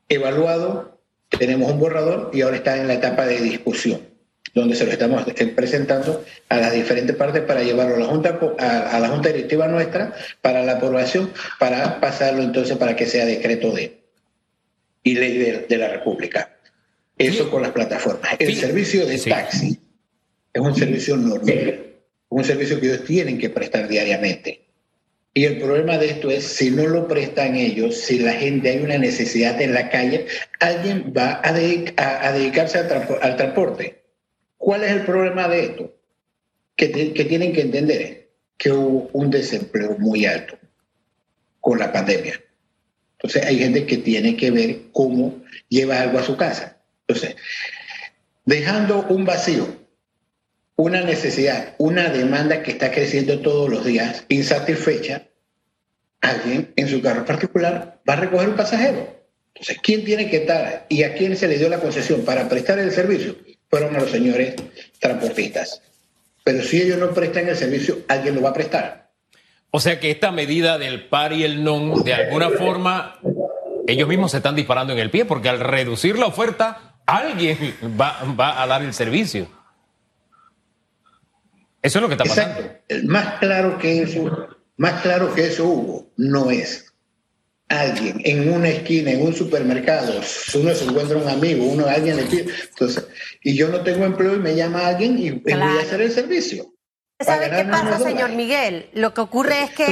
evaluado, 0.08 1.00
tenemos 1.28 1.70
un 1.70 1.80
borrador 1.80 2.30
y 2.32 2.42
ahora 2.42 2.56
está 2.56 2.76
en 2.76 2.88
la 2.88 2.94
etapa 2.94 3.26
de 3.26 3.40
discusión, 3.40 4.02
donde 4.54 4.76
se 4.76 4.84
lo 4.84 4.92
estamos 4.92 5.24
presentando 5.54 6.24
a 6.48 6.56
las 6.58 6.72
diferentes 6.72 7.16
partes 7.16 7.42
para 7.42 7.62
llevarlo 7.62 7.96
a 7.96 7.98
la 8.00 8.06
Junta, 8.06 8.38
a, 8.58 8.98
la 9.00 9.08
junta 9.08 9.28
Directiva 9.30 9.68
nuestra 9.68 10.14
para 10.42 10.62
la 10.62 10.72
aprobación, 10.72 11.32
para 11.58 12.00
pasarlo 12.00 12.42
entonces 12.42 12.76
para 12.76 12.96
que 12.96 13.06
sea 13.06 13.24
decreto 13.24 13.72
de 13.72 14.00
y 15.02 15.14
ley 15.14 15.66
de, 15.68 15.76
la 15.78 15.88
República. 15.88 16.49
Eso 17.26 17.50
con 17.50 17.62
las 17.62 17.72
plataformas. 17.72 18.36
El 18.38 18.54
servicio 18.56 19.06
de 19.06 19.18
taxi 19.18 19.78
es 20.52 20.60
un 20.60 20.74
servicio 20.74 21.16
normal 21.16 21.90
un 22.30 22.44
servicio 22.44 22.80
que 22.80 22.86
ellos 22.86 23.04
tienen 23.04 23.38
que 23.38 23.50
prestar 23.50 23.88
diariamente. 23.88 24.66
Y 25.34 25.44
el 25.44 25.58
problema 25.58 25.98
de 25.98 26.10
esto 26.10 26.30
es, 26.30 26.44
si 26.44 26.70
no 26.70 26.86
lo 26.86 27.06
prestan 27.06 27.54
ellos, 27.54 27.96
si 27.96 28.18
la 28.18 28.32
gente 28.32 28.70
hay 28.70 28.78
una 28.78 28.98
necesidad 28.98 29.60
en 29.60 29.74
la 29.74 29.90
calle, 29.90 30.26
alguien 30.58 31.12
va 31.16 31.40
a, 31.44 31.52
dedicarse 31.52 32.78
al, 32.78 33.36
transporte. 33.36 34.02
¿Cuál 34.56 34.84
es 34.84 34.92
el 34.92 35.04
problema 35.04 35.48
de 35.48 35.64
esto? 35.64 35.94
Que, 36.74 37.12
que 37.12 37.24
tienen 37.24 37.52
que 37.52 37.62
entender 37.62 38.30
que 38.56 38.72
hubo 38.72 39.10
un 39.12 39.30
desempleo 39.30 39.96
muy 39.98 40.24
alto 40.24 40.58
con 41.60 41.78
la 41.78 41.92
pandemia. 41.92 42.40
Entonces 43.18 43.44
hay 43.44 43.58
gente 43.58 43.86
que 43.86 43.98
tiene 43.98 44.36
que 44.36 44.50
ver 44.50 44.78
cómo 44.92 45.42
lleva 45.68 46.00
algo 46.00 46.18
a 46.18 46.24
su 46.24 46.36
casa. 46.36 46.79
Entonces, 47.10 47.36
dejando 48.44 49.06
un 49.08 49.24
vacío 49.24 49.80
una 50.80 51.02
necesidad, 51.02 51.74
una 51.76 52.08
demanda 52.08 52.62
que 52.62 52.70
está 52.70 52.90
creciendo 52.90 53.40
todos 53.40 53.68
los 53.68 53.84
días, 53.84 54.24
insatisfecha, 54.28 55.28
alguien 56.22 56.72
en 56.76 56.88
su 56.88 57.02
carro 57.02 57.24
particular 57.26 58.00
va 58.08 58.14
a 58.14 58.16
recoger 58.16 58.48
un 58.48 58.56
pasajero. 58.56 59.20
Entonces, 59.54 59.78
¿quién 59.82 60.04
tiene 60.04 60.30
que 60.30 60.38
estar 60.38 60.86
y 60.88 61.02
a 61.02 61.14
quién 61.14 61.36
se 61.36 61.48
le 61.48 61.58
dio 61.58 61.68
la 61.68 61.80
concesión 61.80 62.22
para 62.22 62.48
prestar 62.48 62.78
el 62.78 62.92
servicio? 62.92 63.36
Fueron 63.68 63.94
a 63.94 64.00
los 64.00 64.10
señores 64.10 64.54
transportistas. 64.98 65.82
Pero 66.44 66.62
si 66.62 66.80
ellos 66.80 66.98
no 66.98 67.12
prestan 67.12 67.48
el 67.48 67.56
servicio, 67.56 67.98
alguien 68.08 68.36
lo 68.36 68.40
va 68.40 68.50
a 68.50 68.54
prestar. 68.54 69.10
O 69.70 69.80
sea 69.80 70.00
que 70.00 70.10
esta 70.10 70.32
medida 70.32 70.78
del 70.78 71.08
par 71.08 71.34
y 71.34 71.44
el 71.44 71.62
non, 71.62 72.02
de 72.04 72.14
alguna 72.14 72.48
forma, 72.50 73.20
ellos 73.86 74.08
mismos 74.08 74.30
se 74.30 74.38
están 74.38 74.56
disparando 74.56 74.94
en 74.94 74.98
el 74.98 75.10
pie, 75.10 75.26
porque 75.26 75.50
al 75.50 75.60
reducir 75.60 76.18
la 76.18 76.26
oferta, 76.26 76.89
alguien 77.16 77.74
va, 78.00 78.22
va 78.38 78.62
a 78.62 78.66
dar 78.66 78.82
el 78.82 78.92
servicio. 78.92 79.48
Eso 81.82 81.98
es 81.98 82.02
lo 82.02 82.08
que 82.08 82.14
está 82.14 82.24
pasando. 82.24 82.72
Más 83.04 83.38
claro 83.38 83.78
que 83.78 84.02
eso, 84.02 84.48
más 84.76 85.00
claro 85.02 85.34
que 85.34 85.46
eso 85.46 85.64
hubo, 85.64 86.10
no 86.16 86.50
es. 86.50 86.92
Alguien 87.68 88.20
en 88.24 88.52
una 88.52 88.68
esquina, 88.68 89.12
en 89.12 89.22
un 89.22 89.32
supermercado, 89.32 90.20
uno 90.54 90.74
se 90.74 90.84
encuentra 90.84 91.16
un 91.16 91.28
amigo, 91.28 91.64
uno 91.64 91.86
alguien 91.86 92.16
le 92.16 92.24
pide, 92.24 92.52
entonces, 92.68 93.06
y 93.42 93.54
yo 93.54 93.68
no 93.68 93.82
tengo 93.82 94.04
empleo 94.04 94.34
y 94.34 94.40
me 94.40 94.56
llama 94.56 94.88
alguien 94.88 95.16
y, 95.18 95.30
voy 95.30 95.52
a 95.52 95.80
hacer 95.80 96.00
el 96.00 96.10
servicio. 96.10 96.74
¿Sabe 97.20 97.50
qué 97.50 97.64
pasa, 97.64 97.98
señor 98.00 98.30
Miguel? 98.30 98.88
Lo 98.94 99.14
que 99.14 99.20
ocurre 99.20 99.62
es 99.62 99.70
que 99.70 99.84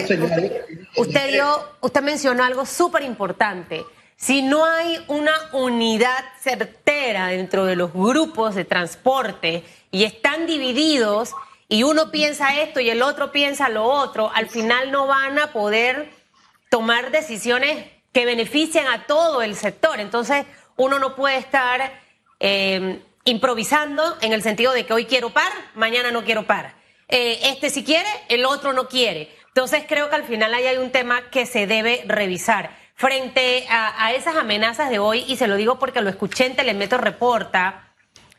usted, 0.96 1.30
dio, 1.30 1.62
usted 1.80 2.02
mencionó 2.02 2.42
algo 2.42 2.66
súper 2.66 3.02
importante. 3.02 3.84
Si 4.20 4.42
no 4.42 4.64
hay 4.64 4.98
una 5.06 5.32
unidad 5.52 6.24
certera 6.40 7.28
dentro 7.28 7.66
de 7.66 7.76
los 7.76 7.92
grupos 7.92 8.56
de 8.56 8.64
transporte 8.64 9.62
y 9.92 10.02
están 10.02 10.44
divididos, 10.48 11.34
y 11.68 11.84
uno 11.84 12.10
piensa 12.10 12.60
esto 12.60 12.80
y 12.80 12.90
el 12.90 13.00
otro 13.02 13.30
piensa 13.30 13.68
lo 13.68 13.84
otro, 13.84 14.28
al 14.34 14.48
final 14.48 14.90
no 14.90 15.06
van 15.06 15.38
a 15.38 15.52
poder 15.52 16.10
tomar 16.68 17.12
decisiones 17.12 17.86
que 18.12 18.26
beneficien 18.26 18.88
a 18.88 19.06
todo 19.06 19.40
el 19.40 19.54
sector. 19.54 20.00
Entonces, 20.00 20.46
uno 20.76 20.98
no 20.98 21.14
puede 21.14 21.36
estar 21.36 21.92
eh, 22.40 23.00
improvisando 23.24 24.18
en 24.20 24.32
el 24.32 24.42
sentido 24.42 24.72
de 24.72 24.84
que 24.84 24.94
hoy 24.94 25.04
quiero 25.04 25.30
par, 25.30 25.52
mañana 25.76 26.10
no 26.10 26.24
quiero 26.24 26.44
par. 26.44 26.74
Eh, 27.06 27.38
este 27.44 27.70
si 27.70 27.84
quiere, 27.84 28.08
el 28.28 28.44
otro 28.46 28.72
no 28.72 28.88
quiere. 28.88 29.32
Entonces, 29.46 29.84
creo 29.86 30.10
que 30.10 30.16
al 30.16 30.24
final 30.24 30.52
ahí 30.54 30.66
hay 30.66 30.78
un 30.78 30.90
tema 30.90 31.30
que 31.30 31.46
se 31.46 31.68
debe 31.68 32.02
revisar. 32.08 32.87
Frente 32.98 33.64
a, 33.70 34.12
esas 34.12 34.34
amenazas 34.34 34.90
de 34.90 34.98
hoy, 34.98 35.24
y 35.28 35.36
se 35.36 35.46
lo 35.46 35.54
digo 35.54 35.78
porque 35.78 36.00
lo 36.00 36.10
escuché 36.10 36.46
en 36.46 36.56
Telemetro 36.56 36.98
Reporta, 36.98 37.94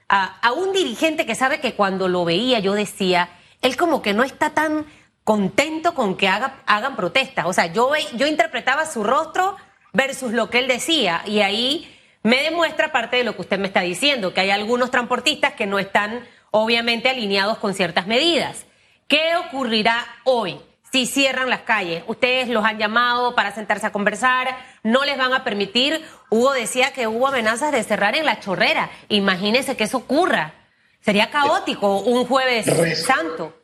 a, 0.10 0.52
un 0.52 0.74
dirigente 0.74 1.26
que 1.26 1.34
sabe 1.34 1.62
que 1.62 1.76
cuando 1.76 2.10
lo 2.10 2.26
veía 2.26 2.60
yo 2.60 2.74
decía, 2.74 3.30
él 3.62 3.78
como 3.78 4.02
que 4.02 4.14
no 4.14 4.22
está 4.24 4.50
tan 4.50 4.86
contento 5.24 5.94
con 5.94 6.18
que 6.18 6.28
haga, 6.28 6.62
hagan 6.66 6.98
protestas. 6.98 7.46
O 7.46 7.54
sea, 7.54 7.68
yo, 7.68 7.92
yo 8.18 8.28
interpretaba 8.28 8.86
su 8.86 9.06
rostro 9.06 9.56
versus 9.94 10.34
lo 10.34 10.50
que 10.50 10.60
él 10.60 10.68
decía 10.68 11.22
y 11.26 11.40
ahí 11.40 11.98
me 12.24 12.44
demuestra 12.44 12.92
parte 12.92 13.16
de 13.16 13.24
lo 13.24 13.38
que 13.38 13.44
usted 13.44 13.60
me 13.60 13.68
está 13.68 13.80
diciendo, 13.80 14.34
que 14.34 14.42
hay 14.42 14.50
algunos 14.50 14.92
transportistas 14.92 15.54
que 15.54 15.68
no 15.68 15.80
están 15.80 16.28
obviamente 16.52 17.08
alineados 17.08 17.60
con 17.60 17.74
ciertas 17.74 18.08
medidas. 18.08 18.66
¿Qué 19.08 19.38
ocurrirá 19.38 20.06
hoy? 20.26 20.60
Si 20.92 21.06
cierran 21.06 21.50
las 21.50 21.62
calles. 21.62 22.04
Ustedes 22.08 22.48
los 22.50 22.66
han 22.66 22.78
llamado 22.78 23.36
para 23.36 23.54
sentarse 23.54 23.88
a 23.88 23.92
conversar, 23.92 24.48
no 24.84 25.06
les 25.06 25.18
van 25.18 25.34
a 25.34 25.44
permitir. 25.44 26.02
Hugo 26.30 26.54
decía 26.54 26.92
que 26.94 27.08
hubo 27.08 27.28
amenazas 27.28 27.72
de 27.72 27.84
cerrar 27.84 28.16
en 28.16 28.26
la 28.26 28.40
chorrera. 28.40 28.90
Imagínense 29.10 29.76
que 29.76 29.86
eso 29.86 29.98
ocurra. 29.98 30.54
Sería 31.02 31.30
caótico 31.30 32.00
un 32.02 32.26
jueves 32.26 32.66
santo. 32.98 33.56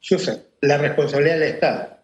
Susan, 0.00 0.42
la 0.60 0.78
responsabilidad 0.78 1.38
del 1.38 1.54
Estado 1.54 1.98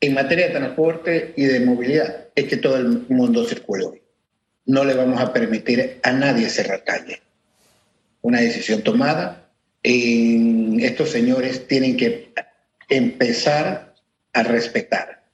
en 0.00 0.14
materia 0.14 0.48
de 0.48 0.54
transporte 0.54 1.32
y 1.36 1.44
de 1.44 1.60
movilidad 1.60 2.28
es 2.34 2.44
que 2.44 2.56
todo 2.56 2.76
el 2.76 3.06
mundo 3.08 3.44
circule 3.44 3.84
hoy. 3.84 4.02
No 4.66 4.84
le 4.84 4.94
vamos 4.94 5.20
a 5.20 5.32
permitir 5.32 6.00
a 6.02 6.12
nadie 6.12 6.48
cerrar 6.48 6.84
calle. 6.84 7.22
Una 8.22 8.40
decisión 8.40 8.82
tomada. 8.82 9.48
estos 9.82 11.10
señores 11.10 11.66
tienen 11.66 11.96
que 11.96 12.32
empezar 12.88 13.94
a 14.32 14.42
respetar 14.42 15.24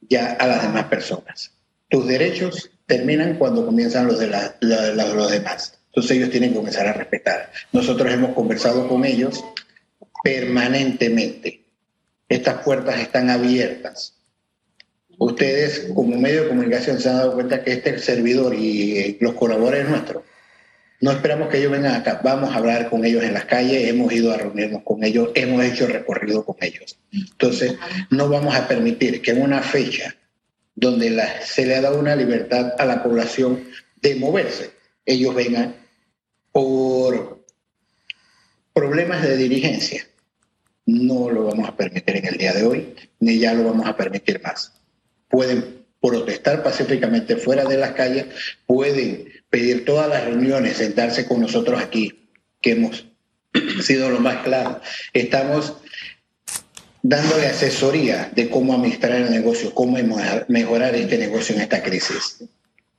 ya 0.00 0.32
a 0.32 0.46
las 0.46 0.62
demás 0.62 0.84
personas. 0.84 1.52
Tus 1.88 2.06
derechos 2.06 2.70
terminan 2.86 3.36
cuando 3.36 3.64
comienzan 3.64 4.06
los 4.06 4.18
de 4.18 4.28
los 4.28 5.30
demás. 5.30 5.78
Entonces 5.88 6.16
ellos 6.16 6.30
tienen 6.30 6.50
que 6.50 6.56
comenzar 6.56 6.86
a 6.86 6.92
respetar. 6.92 7.50
Nosotros 7.72 8.12
hemos 8.12 8.34
conversado 8.34 8.88
con 8.88 9.04
ellos 9.04 9.42
permanentemente. 10.22 11.64
Estas 12.28 12.62
puertas 12.62 13.00
están 13.00 13.30
abiertas. 13.30 14.14
Ustedes 15.18 15.90
como 15.94 16.16
medio 16.18 16.42
de 16.42 16.48
comunicación 16.48 17.00
se 17.00 17.08
han 17.08 17.16
dado 17.16 17.34
cuenta 17.34 17.64
que 17.64 17.72
este 17.72 17.98
servidor 17.98 18.54
y 18.54 19.16
los 19.20 19.34
colaboradores 19.34 19.88
nuestros 19.88 20.22
no 21.00 21.10
esperamos 21.10 21.48
que 21.48 21.58
ellos 21.58 21.72
vengan 21.72 21.94
acá, 21.94 22.20
vamos 22.24 22.50
a 22.50 22.56
hablar 22.56 22.88
con 22.88 23.04
ellos 23.04 23.22
en 23.22 23.34
las 23.34 23.44
calles, 23.44 23.88
hemos 23.88 24.12
ido 24.12 24.32
a 24.32 24.38
reunirnos 24.38 24.82
con 24.82 25.04
ellos, 25.04 25.30
hemos 25.34 25.64
hecho 25.64 25.86
recorrido 25.86 26.44
con 26.44 26.56
ellos. 26.60 26.98
Entonces, 27.12 27.74
no 28.10 28.28
vamos 28.28 28.54
a 28.54 28.66
permitir 28.66 29.20
que 29.20 29.32
en 29.32 29.42
una 29.42 29.60
fecha 29.62 30.14
donde 30.74 31.22
se 31.44 31.66
le 31.66 31.76
ha 31.76 31.80
dado 31.80 31.98
una 31.98 32.16
libertad 32.16 32.74
a 32.78 32.84
la 32.84 33.02
población 33.02 33.64
de 34.00 34.16
moverse, 34.16 34.70
ellos 35.04 35.34
vengan 35.34 35.76
por 36.52 37.44
problemas 38.72 39.22
de 39.22 39.36
dirigencia. 39.36 40.06
No 40.86 41.30
lo 41.30 41.44
vamos 41.44 41.68
a 41.68 41.76
permitir 41.76 42.16
en 42.16 42.26
el 42.26 42.36
día 42.36 42.52
de 42.52 42.64
hoy, 42.64 42.94
ni 43.20 43.38
ya 43.38 43.52
lo 43.54 43.64
vamos 43.64 43.86
a 43.86 43.96
permitir 43.96 44.40
más. 44.42 44.72
Pueden 45.28 45.84
protestar 46.00 46.62
pacíficamente 46.62 47.36
fuera 47.36 47.64
de 47.64 47.76
las 47.76 47.92
calles, 47.92 48.26
pueden 48.66 49.28
pedir 49.50 49.84
todas 49.84 50.08
las 50.08 50.24
reuniones, 50.24 50.76
sentarse 50.76 51.26
con 51.26 51.40
nosotros 51.40 51.80
aquí, 51.80 52.28
que 52.60 52.72
hemos 52.72 53.06
sido 53.82 54.10
lo 54.10 54.20
más 54.20 54.42
claro. 54.44 54.80
Estamos 55.12 55.74
dándole 57.02 57.46
asesoría 57.46 58.30
de 58.34 58.50
cómo 58.50 58.74
administrar 58.74 59.12
el 59.12 59.30
negocio, 59.30 59.72
cómo 59.72 59.96
mejorar 60.48 60.94
este 60.94 61.18
negocio 61.18 61.54
en 61.54 61.62
esta 61.62 61.82
crisis. 61.82 62.44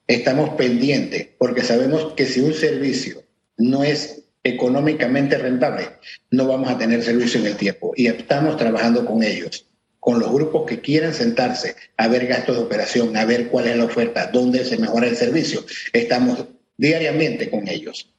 Estamos 0.08 0.52
pendientes 0.52 1.28
porque 1.38 1.64
sabemos 1.64 2.14
que 2.14 2.26
si 2.26 2.40
un 2.40 2.54
servicio 2.54 3.24
no 3.58 3.84
es 3.84 4.24
económicamente 4.44 5.38
rentable, 5.38 5.90
no 6.32 6.48
vamos 6.48 6.70
a 6.70 6.78
tener 6.78 7.04
servicio 7.04 7.42
en 7.42 7.48
el 7.48 7.58
tiempo 7.58 7.94
y 7.98 8.08
estamos 8.08 8.56
trabajando 8.56 9.06
con 9.06 9.22
ellos 9.22 9.67
con 10.08 10.22
los 10.22 10.32
grupos 10.32 10.66
que 10.66 10.80
quieran 10.80 11.14
sentarse 11.14 11.76
a 11.98 12.08
ver 12.08 12.28
gastos 12.28 12.56
de 12.56 12.64
operación, 12.64 13.18
a 13.18 13.26
ver 13.26 13.50
cuál 13.50 13.68
es 13.68 13.76
la 13.76 13.84
oferta, 13.84 14.28
dónde 14.32 14.64
se 14.64 14.78
mejora 14.78 15.06
el 15.06 15.18
servicio. 15.18 15.66
Estamos 15.92 16.46
diariamente 16.78 17.50
con 17.50 17.68
ellos. 17.68 18.10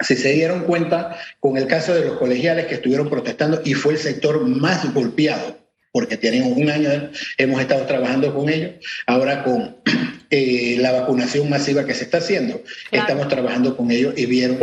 Si 0.00 0.16
se 0.16 0.32
dieron 0.32 0.64
cuenta, 0.64 1.16
con 1.38 1.56
el 1.56 1.68
caso 1.68 1.94
de 1.94 2.04
los 2.04 2.18
colegiales 2.18 2.66
que 2.66 2.74
estuvieron 2.74 3.08
protestando 3.08 3.62
y 3.64 3.74
fue 3.74 3.92
el 3.92 4.00
sector 4.00 4.44
más 4.44 4.92
golpeado, 4.92 5.56
porque 5.92 6.16
tenemos 6.16 6.58
un 6.58 6.68
año, 6.68 6.90
hemos 7.38 7.60
estado 7.60 7.86
trabajando 7.86 8.34
con 8.34 8.48
ellos, 8.48 8.84
ahora 9.06 9.44
con 9.44 9.76
eh, 10.30 10.78
la 10.80 10.90
vacunación 10.90 11.48
masiva 11.48 11.86
que 11.86 11.94
se 11.94 12.02
está 12.02 12.18
haciendo, 12.18 12.60
estamos 12.90 13.28
trabajando 13.28 13.76
con 13.76 13.92
ellos 13.92 14.14
y 14.16 14.26
vieron 14.26 14.58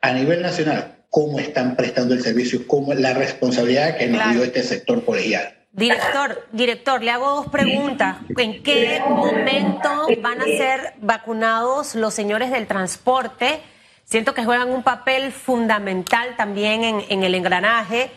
a 0.00 0.12
nivel 0.12 0.42
nacional 0.42 1.04
cómo 1.08 1.38
están 1.38 1.76
prestando 1.76 2.14
el 2.14 2.20
servicio, 2.20 2.66
cómo 2.66 2.94
la 2.94 3.14
responsabilidad 3.14 3.96
que 3.96 4.08
nos 4.08 4.32
dio 4.32 4.42
este 4.42 4.64
sector 4.64 5.04
colegial. 5.04 5.59
Director, 5.72 6.48
director, 6.50 7.00
le 7.00 7.12
hago 7.12 7.30
dos 7.30 7.46
preguntas. 7.46 8.16
¿En 8.36 8.60
qué 8.62 9.00
momento 9.08 10.08
van 10.20 10.40
a 10.40 10.44
ser 10.44 10.94
vacunados 11.00 11.94
los 11.94 12.12
señores 12.12 12.50
del 12.50 12.66
transporte? 12.66 13.62
Siento 14.04 14.34
que 14.34 14.44
juegan 14.44 14.70
un 14.70 14.82
papel 14.82 15.30
fundamental 15.30 16.34
también 16.36 16.82
en, 17.08 17.22
el 17.22 17.34
engranaje. 17.36 18.10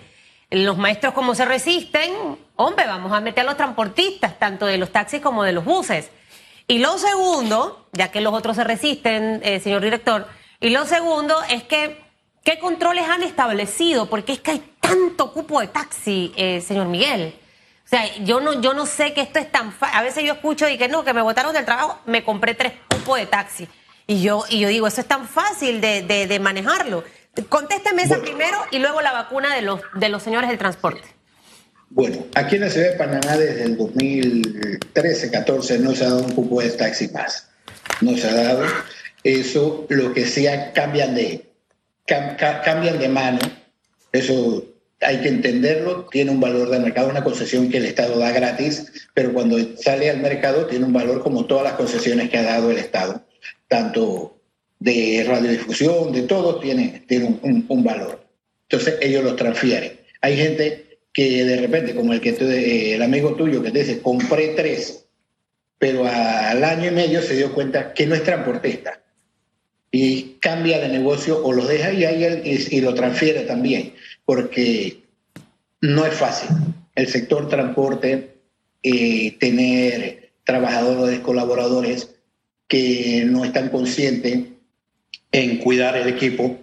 Los 0.49 0.79
maestros, 0.79 1.13
¿cómo 1.13 1.35
se 1.35 1.45
resisten? 1.45 2.11
Hombre, 2.55 2.87
vamos 2.87 3.11
a 3.11 3.21
meter 3.21 3.41
a 3.41 3.45
los 3.45 3.57
transportistas, 3.57 4.39
tanto 4.39 4.65
de 4.65 4.79
los 4.79 4.91
taxis 4.91 5.21
como 5.21 5.43
de 5.43 5.53
los 5.53 5.63
buses. 5.63 6.09
Y 6.67 6.79
lo 6.79 6.97
segundo, 6.97 7.87
ya 7.91 8.09
que 8.09 8.21
los 8.21 8.33
otros 8.33 8.55
se 8.55 8.63
resisten, 8.63 9.41
eh, 9.43 9.59
señor 9.59 9.83
director, 9.83 10.27
y 10.59 10.71
lo 10.71 10.87
segundo 10.87 11.35
es 11.49 11.61
que, 11.63 12.01
¿qué 12.43 12.57
controles 12.57 13.07
han 13.07 13.21
establecido? 13.21 14.09
Porque 14.09 14.33
es 14.33 14.39
que 14.39 14.51
hay 14.51 14.63
tanto 14.79 15.31
cupo 15.33 15.59
de 15.59 15.67
taxi, 15.67 16.33
eh, 16.35 16.59
señor 16.61 16.87
Miguel. 16.87 17.35
O 17.93 17.95
sea, 17.95 18.07
yo 18.23 18.39
no, 18.39 18.59
yo 18.59 18.73
no 18.73 18.87
sé 18.87 19.13
que 19.13 19.21
esto 19.21 19.37
es 19.37 19.51
tan 19.51 19.71
fácil. 19.71 19.99
A 19.99 20.01
veces 20.01 20.23
yo 20.23 20.33
escucho 20.33 20.67
y 20.67 20.79
que 20.79 20.87
no, 20.87 21.03
que 21.03 21.13
me 21.13 21.21
botaron 21.21 21.53
del 21.53 21.63
trabajo, 21.63 21.99
me 22.07 22.23
compré 22.23 22.55
tres 22.55 22.73
cupos 22.89 23.19
de 23.19 23.27
taxi. 23.27 23.67
Y 24.07 24.23
yo, 24.23 24.45
y 24.49 24.61
yo 24.61 24.67
digo, 24.67 24.87
eso 24.87 24.99
es 24.99 25.05
tan 25.05 25.27
fácil 25.27 25.79
de, 25.79 26.01
de, 26.01 26.39
manejarlo. 26.39 27.03
Contésteme 27.49 28.01
esa 28.01 28.19
primero 28.19 28.57
y 28.71 28.79
luego 28.79 28.99
la 29.01 29.11
vacuna 29.11 29.53
de 29.53 29.61
los, 29.61 29.79
de 29.93 30.09
los 30.09 30.23
señores 30.23 30.49
del 30.49 30.57
transporte. 30.57 31.03
Bueno, 31.91 32.25
aquí 32.33 32.55
en 32.55 32.61
la 32.61 32.71
ciudad 32.71 32.93
de 32.93 32.97
Panamá 32.97 33.37
desde 33.37 33.65
el 33.65 33.77
2013-14 33.77 35.77
no 35.77 35.93
se 35.93 36.03
ha 36.03 36.07
dado 36.07 36.23
un 36.23 36.31
cupo 36.31 36.61
de 36.61 36.71
taxi 36.71 37.09
más. 37.09 37.47
No 38.01 38.17
se 38.17 38.27
ha 38.27 38.33
dado. 38.33 38.65
Eso, 39.23 39.85
lo 39.89 40.15
que 40.15 40.25
sea, 40.25 40.73
cambian 40.73 41.13
de, 41.13 41.45
cambian 42.07 42.97
de 42.97 43.07
mano. 43.07 43.39
Eso 44.11 44.72
hay 45.05 45.17
que 45.21 45.29
entenderlo, 45.29 46.07
tiene 46.11 46.31
un 46.31 46.39
valor 46.39 46.69
de 46.69 46.79
mercado, 46.79 47.09
una 47.09 47.23
concesión 47.23 47.69
que 47.69 47.77
el 47.77 47.85
Estado 47.85 48.17
da 48.19 48.31
gratis, 48.31 48.91
pero 49.13 49.33
cuando 49.33 49.57
sale 49.77 50.09
al 50.09 50.19
mercado 50.19 50.65
tiene 50.65 50.85
un 50.85 50.93
valor 50.93 51.21
como 51.21 51.45
todas 51.45 51.63
las 51.63 51.73
concesiones 51.73 52.29
que 52.29 52.37
ha 52.37 52.43
dado 52.43 52.71
el 52.71 52.77
Estado, 52.77 53.23
tanto 53.67 54.37
de 54.79 55.25
radiodifusión, 55.27 56.11
de 56.11 56.23
todo, 56.23 56.59
tiene, 56.59 57.03
tiene 57.07 57.39
un, 57.41 57.83
valor. 57.83 58.27
Entonces 58.63 58.95
ellos 59.01 59.23
los 59.23 59.35
transfieren. 59.35 59.99
Hay 60.21 60.35
gente 60.35 60.99
que 61.13 61.45
de 61.45 61.57
repente, 61.57 61.95
como 61.95 62.13
el, 62.13 62.21
que 62.21 62.95
el 62.95 63.01
amigo 63.01 63.35
tuyo 63.35 63.61
que 63.61 63.71
te 63.71 63.79
dice, 63.79 64.01
compré 64.01 64.49
tres, 64.49 65.05
pero 65.77 66.05
al 66.05 66.63
año 66.63 66.89
y 66.89 66.91
medio 66.91 67.21
se 67.21 67.35
dio 67.35 67.53
cuenta 67.53 67.93
que 67.93 68.05
no 68.05 68.15
es 68.15 68.23
transportista 68.23 69.01
y 69.91 70.37
cambia 70.39 70.79
de 70.79 70.89
negocio 70.89 71.43
o 71.43 71.53
lo 71.53 71.65
deja 71.65 71.93
y, 71.93 72.03
ahí 72.03 72.41
y, 72.43 72.77
y 72.77 72.81
lo 72.81 72.93
transfiere 72.93 73.41
también 73.41 73.93
porque 74.25 75.03
no 75.81 76.05
es 76.05 76.13
fácil. 76.13 76.49
El 76.95 77.07
sector 77.07 77.49
transporte, 77.49 78.37
eh, 78.81 79.37
tener 79.39 80.31
trabajadores, 80.43 81.19
colaboradores 81.19 82.09
que 82.67 83.23
no 83.25 83.45
están 83.45 83.69
conscientes 83.69 84.39
en 85.31 85.57
cuidar 85.57 85.97
el 85.97 86.07
equipo, 86.07 86.57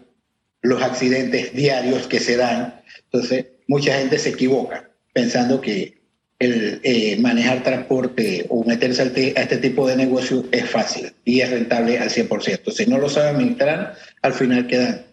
los 0.62 0.82
accidentes 0.82 1.52
diarios 1.52 2.06
que 2.06 2.20
se 2.20 2.36
dan. 2.36 2.80
Entonces, 3.04 3.46
mucha 3.66 3.98
gente 3.98 4.18
se 4.18 4.30
equivoca 4.30 4.90
pensando 5.12 5.60
que 5.60 6.00
el 6.38 6.80
eh, 6.82 7.18
manejar 7.20 7.62
transporte 7.62 8.46
o 8.48 8.64
meterse 8.64 9.02
a 9.02 9.42
este 9.42 9.58
tipo 9.58 9.86
de 9.86 9.96
negocio 9.96 10.44
es 10.50 10.68
fácil 10.68 11.12
y 11.24 11.40
es 11.40 11.50
rentable 11.50 11.98
al 11.98 12.08
100%. 12.08 12.70
Si 12.72 12.86
no 12.86 12.98
lo 12.98 13.10
saben 13.10 13.36
administrar, 13.36 13.94
al 14.22 14.32
final 14.32 14.66
quedan, 14.66 15.04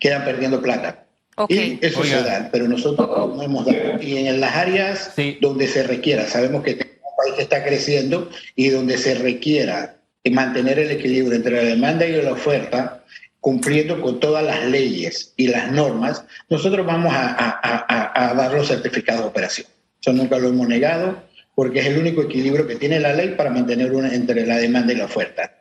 quedan 0.00 0.24
perdiendo 0.24 0.60
plata. 0.60 1.03
Y 1.48 1.78
eso 1.84 2.04
se 2.04 2.22
da, 2.22 2.48
pero 2.52 2.68
nosotros 2.68 3.08
no 3.34 3.42
hemos 3.42 3.66
dado. 3.66 4.00
Y 4.00 4.18
en 4.18 4.40
las 4.40 4.54
áreas 4.54 5.14
donde 5.40 5.66
se 5.66 5.82
requiera, 5.82 6.26
sabemos 6.26 6.62
que 6.62 6.70
este 6.72 6.84
país 7.16 7.34
está 7.38 7.64
creciendo 7.64 8.30
y 8.54 8.68
donde 8.68 8.98
se 8.98 9.14
requiera 9.14 9.96
mantener 10.30 10.78
el 10.78 10.90
equilibrio 10.90 11.34
entre 11.34 11.56
la 11.56 11.62
demanda 11.62 12.06
y 12.06 12.20
la 12.22 12.32
oferta, 12.32 13.02
cumpliendo 13.40 14.00
con 14.00 14.20
todas 14.20 14.42
las 14.42 14.64
leyes 14.64 15.34
y 15.36 15.48
las 15.48 15.70
normas, 15.70 16.24
nosotros 16.48 16.86
vamos 16.86 17.12
a, 17.14 18.32
dar 18.36 18.54
los 18.54 18.68
certificados 18.68 19.22
de 19.22 19.28
operación. 19.28 19.66
Eso 20.00 20.12
nunca 20.12 20.38
lo 20.38 20.48
hemos 20.48 20.66
negado, 20.68 21.22
porque 21.54 21.80
es 21.80 21.86
el 21.86 21.98
único 21.98 22.22
equilibrio 22.22 22.66
que 22.66 22.76
tiene 22.76 23.00
la 23.00 23.12
ley 23.12 23.34
para 23.36 23.50
mantener 23.50 23.92
una, 23.92 24.14
entre 24.14 24.46
la 24.46 24.56
demanda 24.56 24.92
y 24.92 24.96
la 24.96 25.04
oferta. 25.04 25.52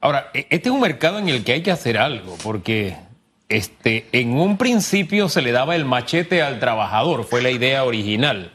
Ahora, 0.00 0.30
e, 0.34 0.46
este 0.50 0.68
es 0.68 0.74
un 0.74 0.80
mercado 0.80 1.18
en 1.18 1.28
el 1.28 1.44
que 1.44 1.52
hay 1.52 1.62
que 1.62 1.70
hacer 1.70 1.98
algo, 1.98 2.36
porque 2.42 2.96
este, 3.48 4.06
en 4.12 4.38
un 4.38 4.58
principio 4.58 5.28
se 5.28 5.42
le 5.42 5.52
daba 5.52 5.74
el 5.74 5.84
machete 5.84 6.42
al 6.42 6.60
trabajador, 6.60 7.24
fue 7.24 7.42
la 7.42 7.50
idea 7.50 7.84
original. 7.84 8.52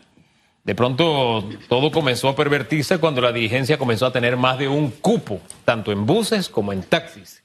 De 0.64 0.76
pronto 0.76 1.50
todo 1.68 1.92
comenzó 1.92 2.30
a 2.30 2.36
pervertirse 2.36 2.98
cuando 2.98 3.20
la 3.20 3.34
dirigencia 3.34 3.78
comenzó 3.78 4.06
a 4.06 4.14
tener 4.14 4.38
más 4.38 4.58
de 4.58 4.70
un 4.70 4.92
cupo, 4.92 5.42
tanto 5.66 5.92
en 5.92 6.06
buses 6.06 6.48
como 6.48 6.72
en 6.72 6.84
taxis. 6.84 7.44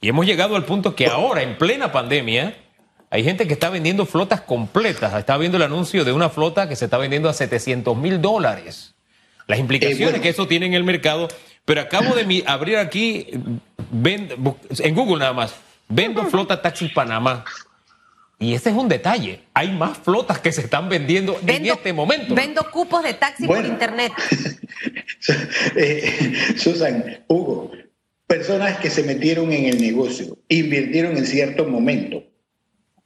Y 0.00 0.08
hemos 0.08 0.26
llegado 0.26 0.56
al 0.56 0.64
punto 0.64 0.94
que 0.94 1.06
ahora, 1.06 1.42
en 1.42 1.56
plena 1.58 1.92
pandemia, 1.92 2.56
hay 3.10 3.22
gente 3.24 3.46
que 3.46 3.52
está 3.52 3.70
vendiendo 3.70 4.04
flotas 4.04 4.40
completas. 4.40 5.14
Está 5.14 5.36
viendo 5.38 5.56
el 5.56 5.62
anuncio 5.62 6.04
de 6.04 6.12
una 6.12 6.28
flota 6.28 6.68
que 6.68 6.76
se 6.76 6.86
está 6.86 6.98
vendiendo 6.98 7.28
a 7.28 7.34
700 7.34 7.96
mil 7.96 8.20
dólares. 8.20 8.94
Las 9.46 9.58
implicaciones 9.58 10.20
que 10.20 10.28
eso 10.28 10.48
tiene 10.48 10.66
en 10.66 10.74
el 10.74 10.84
mercado. 10.84 11.28
Pero 11.64 11.80
acabo 11.80 12.14
de 12.14 12.44
abrir 12.46 12.76
aquí, 12.78 13.28
en 13.32 14.94
Google 14.94 15.18
nada 15.18 15.32
más, 15.32 15.54
Vendo 15.88 16.24
flota 16.26 16.60
Taxi 16.60 16.88
Panamá. 16.88 17.44
Y 18.38 18.54
ese 18.54 18.70
es 18.70 18.76
un 18.76 18.88
detalle. 18.88 19.40
Hay 19.54 19.72
más 19.72 19.96
flotas 19.98 20.38
que 20.40 20.52
se 20.52 20.60
están 20.60 20.88
vendiendo 20.88 21.38
en 21.46 21.66
este 21.66 21.92
momento. 21.92 22.34
Vendo 22.34 22.70
cupos 22.70 23.02
de 23.02 23.14
taxi 23.14 23.46
por 23.46 23.64
internet. 23.64 24.12
Eh, 25.74 26.54
Susan, 26.56 27.24
Hugo, 27.26 27.72
personas 28.26 28.78
que 28.78 28.90
se 28.90 29.02
metieron 29.02 29.52
en 29.52 29.64
el 29.64 29.80
negocio, 29.80 30.38
invirtieron 30.48 31.16
en 31.16 31.26
cierto 31.26 31.64
momento 31.64 32.22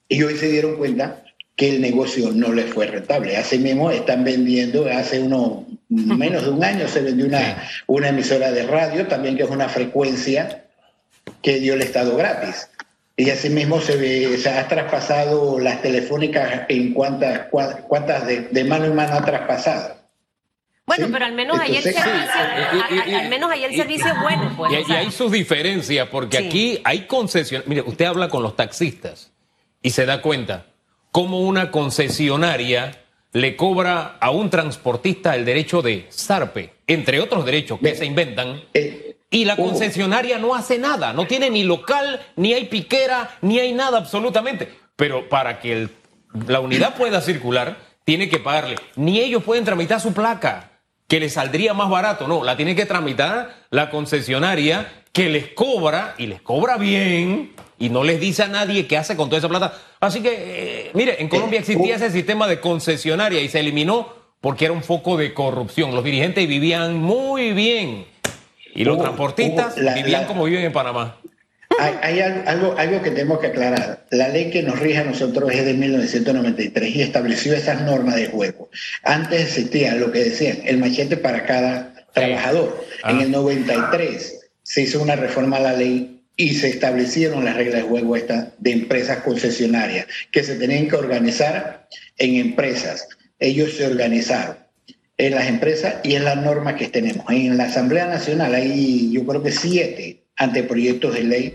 y 0.08 0.22
hoy 0.22 0.36
se 0.36 0.50
dieron 0.50 0.76
cuenta 0.76 1.24
que 1.56 1.70
el 1.70 1.80
negocio 1.80 2.32
no 2.32 2.52
les 2.52 2.72
fue 2.72 2.86
rentable. 2.86 3.36
Así 3.36 3.58
mismo 3.58 3.90
están 3.90 4.24
vendiendo, 4.24 4.86
hace 4.86 5.20
uno, 5.20 5.66
menos 5.88 6.44
de 6.44 6.50
un 6.50 6.64
año 6.64 6.88
se 6.88 7.00
vendió 7.00 7.26
una, 7.26 7.62
una 7.86 8.08
emisora 8.08 8.50
de 8.50 8.66
radio, 8.66 9.06
también 9.06 9.36
que 9.36 9.44
es 9.44 9.50
una 9.50 9.68
frecuencia 9.68 10.66
que 11.42 11.60
dio 11.60 11.74
el 11.74 11.82
Estado 11.82 12.16
gratis. 12.16 12.69
Y 13.20 13.28
asimismo 13.28 13.82
se, 13.82 13.96
ve, 13.96 14.38
se 14.38 14.48
ha 14.48 14.66
traspasado 14.66 15.58
las 15.58 15.82
telefónicas 15.82 16.62
en 16.70 16.94
cuántas, 16.94 17.48
cuántas 17.86 18.26
de, 18.26 18.64
mano 18.64 18.86
en 18.86 18.94
mano 18.94 19.12
ha 19.12 19.22
traspasado. 19.22 19.94
Bueno, 20.86 21.08
pero 21.12 21.26
al 21.26 21.34
menos 21.34 21.60
ahí 21.60 21.76
el 21.76 21.82
servicio, 21.82 23.18
al 23.18 23.28
menos 23.28 23.50
ahí 23.50 23.64
el 23.64 23.76
servicio 23.76 24.06
es 24.06 24.22
bueno. 24.22 24.54
Pues, 24.56 24.88
y, 24.88 24.92
hay 24.92 25.10
sus 25.10 25.30
diferencias, 25.30 26.08
porque 26.08 26.38
aquí 26.38 26.80
hay 26.82 27.00
concesionarias. 27.00 27.68
Mire, 27.68 27.82
usted 27.82 28.06
habla 28.06 28.30
con 28.30 28.42
los 28.42 28.56
taxistas 28.56 29.30
y 29.82 29.90
se 29.90 30.06
da 30.06 30.22
cuenta 30.22 30.68
cómo 31.12 31.40
una 31.40 31.70
concesionaria 31.70 33.02
le 33.34 33.54
cobra 33.54 34.16
a 34.18 34.30
un 34.30 34.48
transportista 34.48 35.36
el 35.36 35.44
derecho 35.44 35.82
de 35.82 36.08
zarpe, 36.10 36.72
entre 36.86 37.20
otros 37.20 37.44
derechos 37.44 37.80
que 37.80 37.94
se 37.94 38.06
inventan. 38.06 38.62
Eh, 38.72 39.09
y 39.30 39.44
la 39.44 39.56
concesionaria 39.56 40.38
no 40.38 40.54
hace 40.56 40.78
nada, 40.78 41.12
no 41.12 41.26
tiene 41.26 41.50
ni 41.50 41.62
local, 41.62 42.20
ni 42.34 42.52
hay 42.52 42.64
piquera, 42.64 43.38
ni 43.42 43.60
hay 43.60 43.72
nada 43.72 43.98
absolutamente. 43.98 44.68
Pero 44.96 45.28
para 45.28 45.60
que 45.60 45.88
la 46.48 46.58
unidad 46.58 46.96
pueda 46.96 47.20
circular, 47.20 47.78
tiene 48.04 48.28
que 48.28 48.40
pagarle. 48.40 48.76
Ni 48.96 49.20
ellos 49.20 49.44
pueden 49.44 49.64
tramitar 49.64 50.00
su 50.00 50.12
placa, 50.12 50.72
que 51.06 51.20
les 51.20 51.34
saldría 51.34 51.74
más 51.74 51.88
barato. 51.88 52.26
No, 52.26 52.42
la 52.42 52.56
tiene 52.56 52.74
que 52.74 52.86
tramitar 52.86 53.66
la 53.70 53.88
concesionaria, 53.88 55.04
que 55.12 55.28
les 55.28 55.48
cobra, 55.48 56.16
y 56.18 56.26
les 56.26 56.42
cobra 56.42 56.76
bien, 56.76 57.52
y 57.78 57.88
no 57.88 58.02
les 58.02 58.20
dice 58.20 58.42
a 58.42 58.48
nadie 58.48 58.88
qué 58.88 58.98
hace 58.98 59.16
con 59.16 59.28
toda 59.28 59.38
esa 59.38 59.48
plata. 59.48 59.74
Así 60.00 60.22
que, 60.22 60.32
eh, 60.32 60.90
mire, 60.94 61.22
en 61.22 61.28
Colombia 61.28 61.60
existía 61.60 61.94
ese 61.94 62.10
sistema 62.10 62.48
de 62.48 62.58
concesionaria 62.58 63.40
y 63.40 63.48
se 63.48 63.60
eliminó 63.60 64.12
porque 64.40 64.64
era 64.64 64.74
un 64.74 64.82
foco 64.82 65.16
de 65.16 65.32
corrupción. 65.34 65.94
Los 65.94 66.02
dirigentes 66.02 66.48
vivían 66.48 66.96
muy 66.96 67.52
bien 67.52 68.06
y 68.80 68.84
los 68.84 68.98
transportistas 68.98 69.74
vivían 69.94 70.24
como 70.24 70.44
viven 70.44 70.64
en 70.64 70.72
Panamá. 70.72 71.20
hay, 71.78 71.94
hay 72.02 72.20
algo, 72.20 72.74
algo 72.78 73.02
que 73.02 73.10
tenemos 73.10 73.38
que 73.40 73.48
aclarar. 73.48 74.06
La 74.10 74.28
ley 74.28 74.50
que 74.50 74.62
nos 74.62 74.78
rige 74.78 74.98
a 74.98 75.04
nosotros 75.04 75.52
es 75.52 75.64
de 75.66 75.74
1993 75.74 76.96
y 76.96 77.02
estableció 77.02 77.54
esas 77.54 77.82
normas 77.82 78.16
de 78.16 78.28
juego. 78.28 78.70
Antes 79.02 79.42
existía 79.42 79.94
lo 79.96 80.10
que 80.10 80.24
decían, 80.24 80.60
el 80.64 80.78
machete 80.78 81.16
para 81.18 81.44
cada 81.44 81.92
trabajador. 82.14 82.84
En 83.04 83.18
Ah. 83.18 83.22
el 83.22 83.30
93 83.30 84.40
se 84.62 84.82
hizo 84.82 85.02
una 85.02 85.16
reforma 85.16 85.58
a 85.58 85.60
la 85.60 85.72
ley 85.74 86.22
y 86.36 86.54
se 86.54 86.68
establecieron 86.70 87.44
las 87.44 87.56
reglas 87.56 87.82
de 87.82 87.88
juego 87.88 88.16
estas 88.16 88.48
de 88.58 88.72
empresas 88.72 89.18
concesionarias 89.18 90.06
que 90.32 90.42
se 90.42 90.56
tenían 90.56 90.88
que 90.88 90.96
organizar 90.96 91.86
en 92.16 92.36
empresas. 92.36 93.06
Ellos 93.38 93.74
se 93.74 93.86
organizaron 93.86 94.56
en 95.20 95.34
las 95.34 95.46
empresas 95.48 95.96
y 96.02 96.14
en 96.14 96.24
las 96.24 96.36
normas 96.36 96.74
que 96.74 96.88
tenemos. 96.88 97.26
En 97.28 97.56
la 97.58 97.64
Asamblea 97.64 98.06
Nacional 98.06 98.54
hay 98.54 99.12
yo 99.12 99.26
creo 99.26 99.42
que 99.42 99.52
siete 99.52 100.24
anteproyectos 100.36 101.14
de 101.14 101.22
ley 101.22 101.54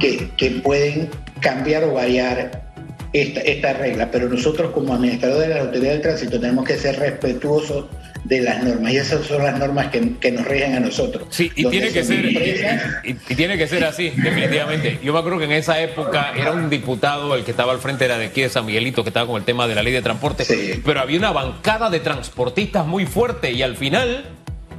que, 0.00 0.30
que 0.38 0.50
pueden 0.62 1.10
cambiar 1.40 1.84
o 1.84 1.92
variar 1.92 2.72
esta, 3.12 3.40
esta 3.40 3.74
regla, 3.74 4.10
pero 4.10 4.28
nosotros 4.28 4.72
como 4.72 4.94
administradores 4.94 5.48
de 5.48 5.54
la 5.54 5.60
Autoridad 5.60 5.92
del 5.92 6.00
Tránsito 6.00 6.40
tenemos 6.40 6.64
que 6.64 6.76
ser 6.76 6.98
respetuosos 6.98 7.86
de 8.28 8.40
las 8.40 8.62
normas 8.62 8.92
y 8.92 8.96
esas 8.96 9.24
son 9.26 9.42
las 9.44 9.58
normas 9.58 9.86
que, 9.88 10.14
que 10.20 10.32
nos 10.32 10.44
rigen 10.46 10.74
a 10.74 10.80
nosotros. 10.80 11.24
Sí, 11.30 11.50
y 11.54 11.64
tiene 11.66 11.90
que 11.90 12.02
ser 12.04 12.24
empresas, 12.26 12.82
y, 13.04 13.10
y 13.10 13.34
tiene 13.36 13.56
que 13.56 13.68
ser 13.68 13.84
así, 13.84 14.10
definitivamente. 14.10 14.98
Yo 15.02 15.12
me 15.12 15.18
acuerdo 15.20 15.38
que 15.38 15.44
en 15.44 15.52
esa 15.52 15.80
época 15.80 16.32
era 16.36 16.52
un 16.52 16.68
diputado, 16.68 17.34
el 17.34 17.44
que 17.44 17.52
estaba 17.52 17.72
al 17.72 17.78
frente 17.78 18.04
era 18.04 18.18
de 18.18 18.26
aquí 18.26 18.42
de 18.42 18.48
San 18.48 18.66
Miguelito, 18.66 19.02
que 19.04 19.10
estaba 19.10 19.26
con 19.26 19.36
el 19.36 19.44
tema 19.44 19.66
de 19.68 19.74
la 19.74 19.82
ley 19.82 19.92
de 19.92 20.02
transporte, 20.02 20.44
Sí. 20.44 20.82
pero 20.84 21.00
había 21.00 21.18
una 21.18 21.32
bancada 21.32 21.88
de 21.90 22.00
transportistas 22.00 22.86
muy 22.86 23.06
fuerte 23.06 23.52
y 23.52 23.62
al 23.62 23.76
final 23.76 24.24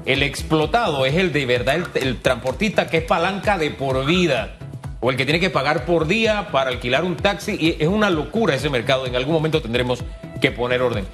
el 0.05 0.23
explotado 0.23 1.05
es 1.05 1.15
el 1.15 1.31
de 1.33 1.45
verdad, 1.45 1.75
el, 1.75 2.03
el 2.03 2.17
transportista 2.21 2.87
que 2.87 2.97
es 2.97 3.03
palanca 3.03 3.57
de 3.57 3.71
por 3.71 4.05
vida. 4.05 4.53
O 4.99 5.11
el 5.11 5.15
que 5.15 5.25
tiene 5.25 5.39
que 5.39 5.51
pagar 5.51 5.85
por 5.85 6.07
día 6.07 6.47
para 6.51 6.71
alquilar 6.71 7.03
un 7.03 7.15
taxi. 7.17 7.55
Y 7.59 7.75
es 7.79 7.87
una 7.87 8.09
locura 8.09 8.55
ese 8.55 8.67
mercado. 8.71 9.05
En 9.05 9.15
algún 9.15 9.31
momento 9.35 9.61
tendremos 9.61 10.03
que 10.41 10.49
poner 10.49 10.81
orden. 10.81 11.05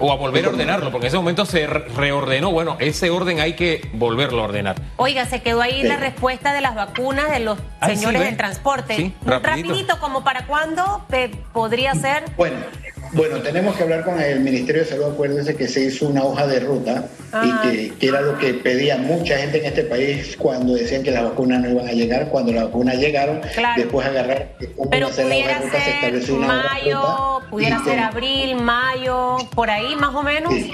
O 0.00 0.12
a 0.12 0.16
volver 0.16 0.44
a 0.46 0.50
ordenarlo, 0.50 0.90
porque 0.90 1.06
en 1.06 1.08
ese 1.08 1.16
momento 1.16 1.44
se 1.44 1.66
re- 1.66 1.84
reordenó. 1.96 2.50
Bueno, 2.52 2.76
ese 2.78 3.10
orden 3.10 3.40
hay 3.40 3.54
que 3.54 3.88
volverlo 3.94 4.42
a 4.42 4.44
ordenar. 4.44 4.76
Oiga, 4.96 5.26
se 5.26 5.42
quedó 5.42 5.60
ahí 5.60 5.82
Sí. 5.82 5.88
la 5.88 5.96
respuesta 5.96 6.52
de 6.52 6.60
las 6.60 6.74
vacunas 6.74 7.30
de 7.30 7.40
los 7.40 7.58
Ay, 7.80 7.90
sí, 7.94 8.00
señores 8.00 8.22
del 8.22 8.36
transporte. 8.36 8.94
Sí, 8.96 9.14
rapidito. 9.24 9.98
como 10.00 10.22
para 10.24 10.46
cuándo 10.46 11.04
eh, 11.12 11.30
podría 11.52 11.94
ser. 11.94 12.24
Bueno, 12.36 12.56
bueno, 13.12 13.38
tenemos 13.42 13.76
que 13.76 13.82
hablar 13.82 14.04
con 14.04 14.20
el 14.20 14.40
Ministerio 14.40 14.82
de 14.82 14.88
Salud. 14.88 15.04
Acuérdense 15.12 15.54
que 15.54 15.68
se 15.68 15.84
hizo 15.84 16.06
una 16.08 16.24
hoja 16.24 16.46
de 16.46 16.60
ruta 16.60 17.04
Ah. 17.30 17.42
y 17.44 17.68
que, 17.68 17.94
que 17.98 18.06
era 18.08 18.22
lo 18.22 18.38
que 18.38 18.54
pedía 18.54 18.96
mucha 18.96 19.36
gente 19.36 19.58
en 19.58 19.66
este 19.66 19.82
país 19.84 20.34
cuando 20.38 20.74
decían 20.74 21.02
que 21.02 21.10
las 21.10 21.24
vacunas 21.24 21.60
no 21.60 21.70
iban 21.70 21.86
a 21.86 21.92
llegar. 21.92 22.28
Cuando 22.30 22.52
las 22.52 22.64
vacunas 22.64 22.96
llegaron, 22.96 23.40
Claro. 23.54 23.82
después 23.82 24.06
agarrar 24.06 24.56
cómo 24.76 24.88
Pero 24.90 25.08
pudiera 25.10 25.58
ruta, 25.58 25.80
ser 25.80 26.38
mayo, 26.38 27.00
ruta 27.00 27.50
pudiera 27.50 27.84
ser 27.84 27.98
abril, 27.98 28.56
mayo, 28.56 29.36
por 29.54 29.68
ahí 29.70 29.94
más 29.96 30.14
o 30.14 30.22
menos. 30.22 30.52
Sí, 30.54 30.70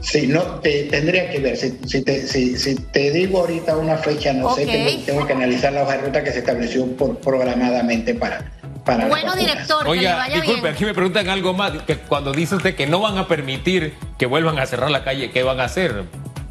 Sí, 0.00 0.26
no, 0.26 0.42
te, 0.60 0.84
tendría 0.84 1.30
que 1.30 1.38
ver. 1.38 1.56
Si, 1.56 1.78
si 1.86 2.02
te, 2.02 2.26
si, 2.26 2.56
si 2.56 2.74
te 2.76 3.10
digo 3.10 3.40
ahorita 3.40 3.76
una 3.76 3.96
fecha, 3.96 4.32
no 4.32 4.54
sé, 4.54 4.66
tengo, 4.66 5.04
tengo 5.04 5.26
que 5.26 5.32
analizar 5.32 5.72
la 5.72 5.82
hoja 5.82 5.96
de 5.96 6.02
ruta 6.02 6.22
que 6.24 6.30
se 6.32 6.38
estableció 6.40 6.86
por, 6.96 7.18
programadamente 7.18 8.14
para, 8.14 8.52
para 8.84 9.06
Bueno, 9.06 9.34
director, 9.34 9.78
que 9.84 9.90
le 9.92 9.98
Oiga, 9.98 10.16
vaya 10.16 10.34
disculpe, 10.36 10.60
bien. 10.62 10.74
aquí 10.74 10.84
me 10.84 10.94
preguntan 10.94 11.28
algo 11.28 11.54
más, 11.54 11.72
que 11.86 11.96
cuando 11.98 12.32
dice 12.32 12.56
usted 12.56 12.74
que 12.74 12.86
no 12.86 13.00
van 13.00 13.18
a 13.18 13.26
permitir 13.28 13.94
que 14.18 14.26
vuelvan 14.26 14.58
a 14.58 14.66
cerrar 14.66 14.90
la 14.90 15.02
calle, 15.04 15.30
¿qué 15.30 15.42
van 15.42 15.60
a 15.60 15.64
hacer? 15.64 16.04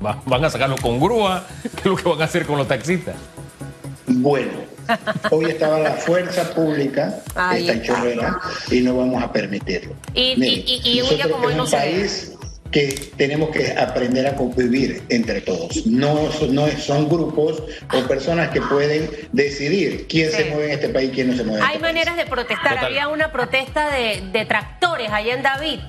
Va- 0.05 0.21
¿Van 0.25 0.43
a 0.43 0.49
sacarlo 0.49 0.75
con 0.77 0.99
grúa? 0.99 1.45
¿Qué 1.61 1.79
es 1.79 1.85
lo 1.85 1.95
que 1.95 2.09
van 2.09 2.21
a 2.21 2.25
hacer 2.25 2.45
con 2.45 2.57
los 2.57 2.67
taxistas? 2.67 3.15
Bueno, 4.07 4.51
hoy 5.31 5.45
estaba 5.45 5.79
la 5.79 5.91
fuerza 5.93 6.53
pública, 6.53 7.19
en 7.53 7.69
está. 7.69 7.81
Chorrera, 7.81 8.37
y 8.69 8.81
no 8.81 8.97
vamos 8.97 9.23
a 9.23 9.31
permitirlo. 9.31 9.93
Y- 10.13 10.35
Mire, 10.37 10.51
y- 10.67 10.81
y- 10.83 10.89
y 10.89 10.97
nosotros 10.99 11.13
huya 11.25 11.31
como 11.33 11.49
somos 11.49 11.71
no 11.71 11.77
país 11.77 12.32
que 12.73 13.11
tenemos 13.15 13.51
que 13.51 13.71
aprender 13.77 14.27
a 14.27 14.35
convivir 14.35 15.03
entre 15.09 15.39
todos. 15.41 15.85
No, 15.85 16.31
son- 16.31 16.53
no 16.55 16.67
son 16.71 17.07
grupos 17.07 17.63
o 17.93 18.07
personas 18.07 18.49
que 18.49 18.61
pueden 18.61 19.09
decidir 19.31 20.07
quién 20.09 20.29
Sí. 20.31 20.37
se 20.37 20.45
mueve 20.45 20.65
en 20.65 20.71
este 20.71 20.89
país 20.89 21.09
y 21.11 21.13
quién 21.13 21.27
no 21.29 21.37
se 21.37 21.43
mueve 21.43 21.59
en 21.59 21.63
Hay 21.65 21.75
este 21.75 21.81
país. 21.81 21.93
maneras 21.93 22.15
de 22.17 22.25
protestar. 22.25 22.73
Total. 22.73 22.85
Había 22.85 23.07
una 23.07 23.31
protesta 23.31 23.89
de, 23.91 24.23
de 24.33 24.45
tractores 24.45 25.09
allá 25.11 25.33
en 25.35 25.43
David. 25.43 25.79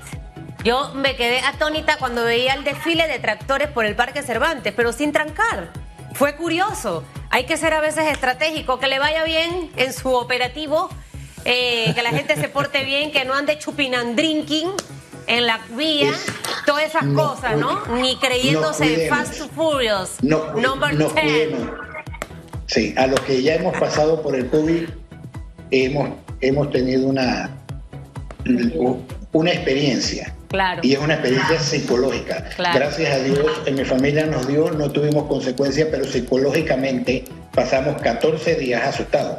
Yo 0.62 0.92
me 0.94 1.16
quedé 1.16 1.40
atónita 1.40 1.96
cuando 1.98 2.24
veía 2.24 2.54
el 2.54 2.64
desfile 2.64 3.08
de 3.08 3.18
tractores 3.18 3.68
por 3.68 3.84
el 3.86 3.96
Parque 3.96 4.22
Cervantes, 4.22 4.72
pero 4.76 4.92
sin 4.92 5.10
trancar. 5.12 5.72
Fue 6.14 6.36
curioso. 6.36 7.02
Hay 7.30 7.44
que 7.44 7.56
ser 7.56 7.72
a 7.74 7.80
veces 7.80 8.04
estratégico, 8.06 8.78
que 8.78 8.86
le 8.88 8.98
vaya 8.98 9.24
bien 9.24 9.70
en 9.76 9.92
su 9.92 10.10
operativo, 10.14 10.88
eh, 11.44 11.92
que 11.94 12.02
la 12.02 12.10
gente 12.10 12.36
se 12.36 12.48
porte 12.48 12.84
bien, 12.84 13.10
que 13.10 13.24
no 13.24 13.34
ande 13.34 13.58
chupinandrinking 13.58 14.68
en 15.26 15.46
la 15.46 15.60
vía, 15.76 16.10
Es- 16.10 16.26
todas 16.66 16.84
esas 16.84 17.04
no 17.04 17.28
cosas, 17.28 17.56
¿no? 17.56 17.84
Ni 17.96 18.16
creyéndose 18.16 19.08
no. 19.08 19.16
Fast 19.16 19.40
and 19.40 19.50
Furious. 19.52 20.10
no, 20.22 20.52
Number 20.54 20.94
no 20.94 21.08
10. 21.08 21.12
cuidemos. 21.12 21.68
Sí, 22.66 22.94
a 22.96 23.06
los 23.06 23.20
que 23.20 23.42
ya 23.42 23.54
hemos 23.56 23.76
pasado 23.78 24.22
por 24.22 24.34
el 24.34 24.48
COVID, 24.48 24.84
hemos, 25.70 26.10
hemos 26.40 26.70
tenido 26.70 27.06
una, 27.08 27.50
una 29.32 29.50
experiencia. 29.52 30.32
Claro. 30.48 30.80
Y 30.84 30.92
es 30.92 30.98
una 31.00 31.14
experiencia 31.14 31.58
psicológica. 31.58 32.44
Claro. 32.56 32.78
Gracias 32.78 33.12
a 33.12 33.18
Dios, 33.18 33.44
en 33.66 33.74
mi 33.74 33.84
familia 33.84 34.24
nos 34.26 34.46
dio, 34.46 34.70
no 34.70 34.90
tuvimos 34.90 35.24
consecuencias, 35.26 35.88
pero 35.90 36.04
psicológicamente 36.04 37.24
pasamos 37.52 38.00
14 38.00 38.54
días 38.54 38.82
asustados. 38.86 39.38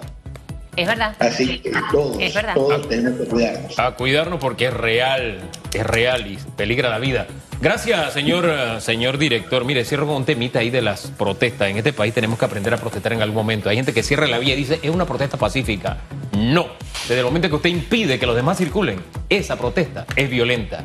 Es 0.76 0.86
verdad. 0.88 1.15
Así 1.19 1.60
que 1.60 1.71
todos, 1.91 2.17
Es 2.19 2.34
verdad. 2.34 2.54
todos 2.54 2.89
tenemos 2.89 3.17
que 3.21 3.28
cuidarnos. 3.28 3.80
A 3.80 3.91
cuidarnos 3.95 4.39
porque 4.41 4.65
es 4.65 4.74
real, 4.74 5.39
es 5.76 5.86
real 5.86 6.28
y 6.28 6.38
peligra 6.56 6.90
la 6.90 7.00
vida. 7.00 7.28
Gracias, 7.62 8.14
señor, 8.14 8.46
eh, 8.50 8.82
señor 8.82 9.18
director. 9.18 9.66
Mire, 9.66 9.86
cierro 9.86 10.08
con 10.08 10.18
un 10.18 10.26
temita 10.26 10.60
ahí 10.60 10.70
de 10.70 10.82
las 10.82 11.08
protestas. 11.12 11.70
En 11.70 11.78
este 11.78 11.94
país 11.94 12.14
tenemos 12.14 12.38
que 12.38 12.46
aprender 12.46 12.74
a 12.74 12.78
protestar 12.78 13.14
en 13.14 13.22
algún 13.22 13.36
momento. 13.36 13.70
Hay 13.70 13.76
gente 13.76 13.94
que 13.94 14.04
cierra 14.04 14.28
la 14.28 14.40
vía 14.40 14.54
y 14.54 14.58
dice, 14.58 14.80
es 14.82 14.90
una 14.90 15.06
protesta 15.06 15.38
pacífica. 15.38 15.98
No. 16.38 16.68
Desde 17.08 17.20
el 17.20 17.26
momento 17.26 17.50
que 17.50 17.56
usted 17.56 17.70
impide 17.70 18.20
que 18.20 18.26
los 18.26 18.36
demás 18.36 18.58
circulen, 18.58 19.00
esa 19.30 19.58
protesta 19.58 20.06
es 20.16 20.30
violenta. 20.30 20.84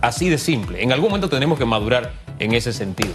Así 0.00 0.28
de 0.28 0.38
simple. 0.38 0.82
En 0.82 0.92
algún 0.92 1.10
momento 1.10 1.28
tenemos 1.28 1.58
que 1.58 1.64
madurar 1.64 2.12
en 2.38 2.54
ese 2.54 2.72
sentido. 2.72 3.12